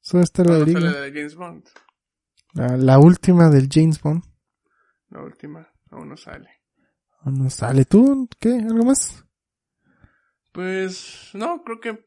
Solo 0.00 0.22
está 0.22 0.44
la, 0.44 0.58
de 0.58 1.12
James 1.12 1.34
Bond. 1.34 1.64
la, 2.54 2.76
la 2.78 2.98
última 2.98 3.50
del 3.50 3.68
James 3.70 4.00
Bond. 4.00 4.22
La 5.10 5.22
última. 5.22 5.68
Aún 5.90 6.08
no 6.08 6.16
sale. 6.16 6.48
¿O 7.24 7.30
no 7.30 7.50
sale 7.50 7.84
tú? 7.84 8.28
¿Qué? 8.38 8.54
¿Algo 8.54 8.84
más? 8.84 9.24
Pues... 10.58 11.28
No, 11.34 11.62
creo 11.62 11.78
que... 11.78 12.04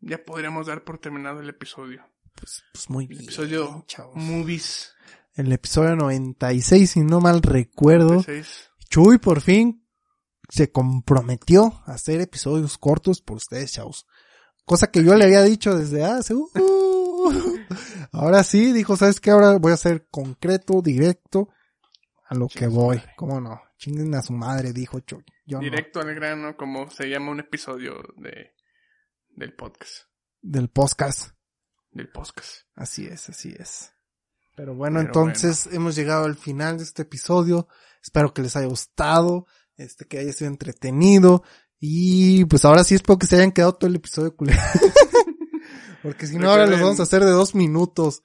Ya 0.00 0.24
podríamos 0.24 0.66
dar 0.66 0.82
por 0.82 0.96
terminado 0.96 1.40
el 1.40 1.48
episodio. 1.50 2.02
Pues, 2.34 2.64
pues 2.72 2.88
muy 2.88 3.04
El 3.04 3.08
bien, 3.10 3.22
episodio 3.24 3.84
chavos. 3.86 4.16
Movies. 4.16 4.94
El 5.34 5.52
episodio 5.52 5.94
96, 5.96 6.90
si 6.90 7.00
no 7.00 7.20
mal 7.20 7.42
recuerdo. 7.42 8.14
96. 8.14 8.70
Chuy 8.88 9.18
por 9.18 9.42
fin 9.42 9.86
se 10.48 10.72
comprometió 10.72 11.82
a 11.84 11.92
hacer 11.92 12.22
episodios 12.22 12.78
cortos 12.78 13.20
por 13.20 13.36
ustedes, 13.36 13.72
chavos. 13.72 14.06
Cosa 14.64 14.86
que 14.86 15.04
yo 15.04 15.14
le 15.14 15.26
había 15.26 15.42
dicho 15.42 15.76
desde 15.76 16.02
hace... 16.02 16.32
uh, 16.34 16.48
ahora 18.12 18.42
sí, 18.42 18.72
dijo, 18.72 18.96
¿sabes 18.96 19.20
qué? 19.20 19.32
Ahora 19.32 19.58
voy 19.58 19.72
a 19.72 19.76
ser 19.76 20.08
concreto, 20.10 20.80
directo, 20.80 21.50
a 22.26 22.34
lo 22.34 22.48
que 22.48 22.60
Chingue 22.60 22.74
voy. 22.74 22.96
madre. 22.96 23.12
¿Cómo 23.18 23.38
no? 23.38 23.60
Chinguen 23.76 24.14
a 24.14 24.22
su 24.22 24.32
madre, 24.32 24.72
dijo 24.72 24.98
Chuy. 25.00 25.22
Yo 25.52 25.58
no. 25.58 25.64
Directo 25.64 26.00
al 26.00 26.14
grano, 26.14 26.56
como 26.56 26.90
se 26.90 27.10
llama 27.10 27.30
un 27.30 27.40
episodio 27.40 28.02
de... 28.16 28.54
Del 29.28 29.52
podcast. 29.52 30.04
Del 30.40 30.70
podcast. 30.70 31.34
Del 31.90 32.08
podcast. 32.08 32.62
Así 32.74 33.04
es, 33.04 33.28
así 33.28 33.54
es. 33.58 33.92
Pero 34.56 34.74
bueno, 34.74 35.00
Pero 35.00 35.08
entonces 35.08 35.68
hemos 35.70 35.94
llegado 35.94 36.24
al 36.24 36.36
final 36.36 36.78
de 36.78 36.84
este 36.84 37.02
episodio. 37.02 37.68
Espero 38.02 38.32
que 38.32 38.40
les 38.40 38.56
haya 38.56 38.66
gustado, 38.66 39.46
este 39.76 40.06
que 40.06 40.20
haya 40.20 40.32
sido 40.32 40.50
entretenido 40.50 41.42
y 41.78 42.46
pues 42.46 42.64
ahora 42.64 42.82
sí 42.82 42.94
espero 42.94 43.18
que 43.18 43.26
se 43.26 43.36
hayan 43.36 43.52
quedado 43.52 43.74
todo 43.74 43.90
el 43.90 43.96
episodio 43.96 44.34
culero. 44.34 44.58
Porque 46.02 46.26
si 46.26 46.38
no 46.38 46.50
ahora 46.50 46.66
los 46.66 46.80
vamos 46.80 47.00
a 47.00 47.02
hacer 47.02 47.22
de 47.22 47.30
dos 47.30 47.54
minutos 47.54 48.22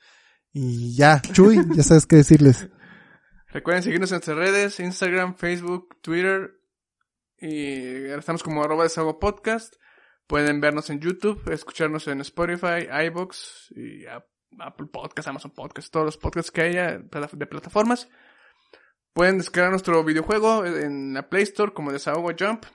y 0.53 0.95
ya, 0.95 1.21
Chuy, 1.21 1.59
ya 1.75 1.83
sabes 1.83 2.05
qué 2.05 2.15
decirles. 2.15 2.69
Recuerden 3.49 3.83
seguirnos 3.83 4.11
en 4.11 4.15
nuestras 4.15 4.37
redes, 4.37 4.79
Instagram, 4.79 5.35
Facebook, 5.35 5.97
Twitter. 6.01 6.57
Y 7.39 8.06
estamos 8.06 8.43
como 8.43 8.63
arroba 8.63 8.84
desahogo 8.84 9.19
podcast. 9.19 9.76
Pueden 10.26 10.60
vernos 10.60 10.89
en 10.89 11.00
YouTube, 11.00 11.41
escucharnos 11.52 12.08
en 12.08 12.19
Spotify, 12.21 12.88
iBox 13.08 13.71
y 13.76 14.06
Ap- 14.08 14.26
Apple 14.60 14.88
Podcast, 14.91 15.28
Amazon 15.28 15.52
Podcast, 15.52 15.91
todos 15.91 16.06
los 16.06 16.17
podcasts 16.17 16.52
que 16.52 16.62
haya 16.62 16.97
de 16.97 17.45
plataformas. 17.47 18.10
Pueden 19.13 19.38
descargar 19.38 19.71
nuestro 19.71 20.04
videojuego 20.04 20.65
en 20.65 21.13
la 21.13 21.30
Play 21.30 21.43
Store 21.43 21.73
como 21.73 21.91
Desahogo 21.91 22.32
Jump. 22.38 22.65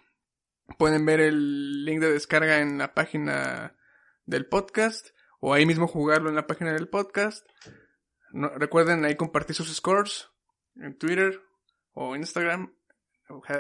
Pueden 0.79 1.05
ver 1.05 1.21
el 1.21 1.85
link 1.85 2.01
de 2.01 2.13
descarga 2.13 2.61
en 2.61 2.79
la 2.79 2.95
página 2.95 3.77
del 4.25 4.47
podcast 4.47 5.09
o 5.41 5.53
ahí 5.53 5.67
mismo 5.67 5.87
jugarlo 5.89 6.31
en 6.31 6.37
la 6.37 6.47
página 6.47 6.73
del 6.73 6.89
podcast. 6.89 7.47
No- 8.33 8.49
recuerden 8.51 9.05
ahí 9.05 9.17
compartir 9.17 9.55
sus 9.55 9.75
scores 9.75 10.31
en 10.77 10.97
Twitter 10.97 11.43
o 11.93 12.17
Instagram. 12.17 12.73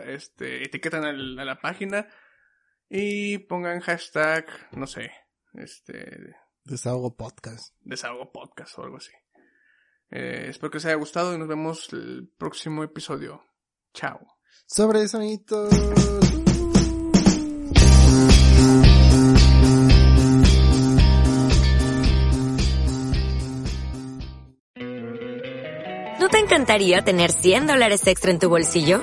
Este, 0.06 0.64
etiquetan 0.64 1.04
al- 1.04 1.38
a 1.38 1.44
la 1.44 1.60
página 1.60 2.08
y 2.88 3.38
pongan 3.38 3.80
hashtag, 3.80 4.46
no 4.72 4.86
sé, 4.86 5.10
este, 5.54 6.34
Desahogo 6.64 7.16
podcast. 7.16 7.74
desahogo 7.80 8.30
podcast 8.32 8.78
o 8.78 8.84
algo 8.84 8.96
así. 8.98 9.12
Eh, 10.10 10.46
espero 10.50 10.70
que 10.70 10.76
les 10.76 10.84
haya 10.86 10.96
gustado 10.96 11.34
y 11.34 11.38
nos 11.38 11.48
vemos 11.48 11.92
el 11.92 12.28
próximo 12.36 12.84
episodio. 12.84 13.42
Chao. 13.94 14.20
Sobre 14.66 15.08
sonitos. 15.08 15.70
¿No 26.20 26.28
te 26.28 26.38
encantaría 26.38 27.02
tener 27.02 27.32
100 27.32 27.66
dólares 27.66 28.06
extra 28.06 28.30
en 28.30 28.38
tu 28.38 28.48
bolsillo? 28.48 29.02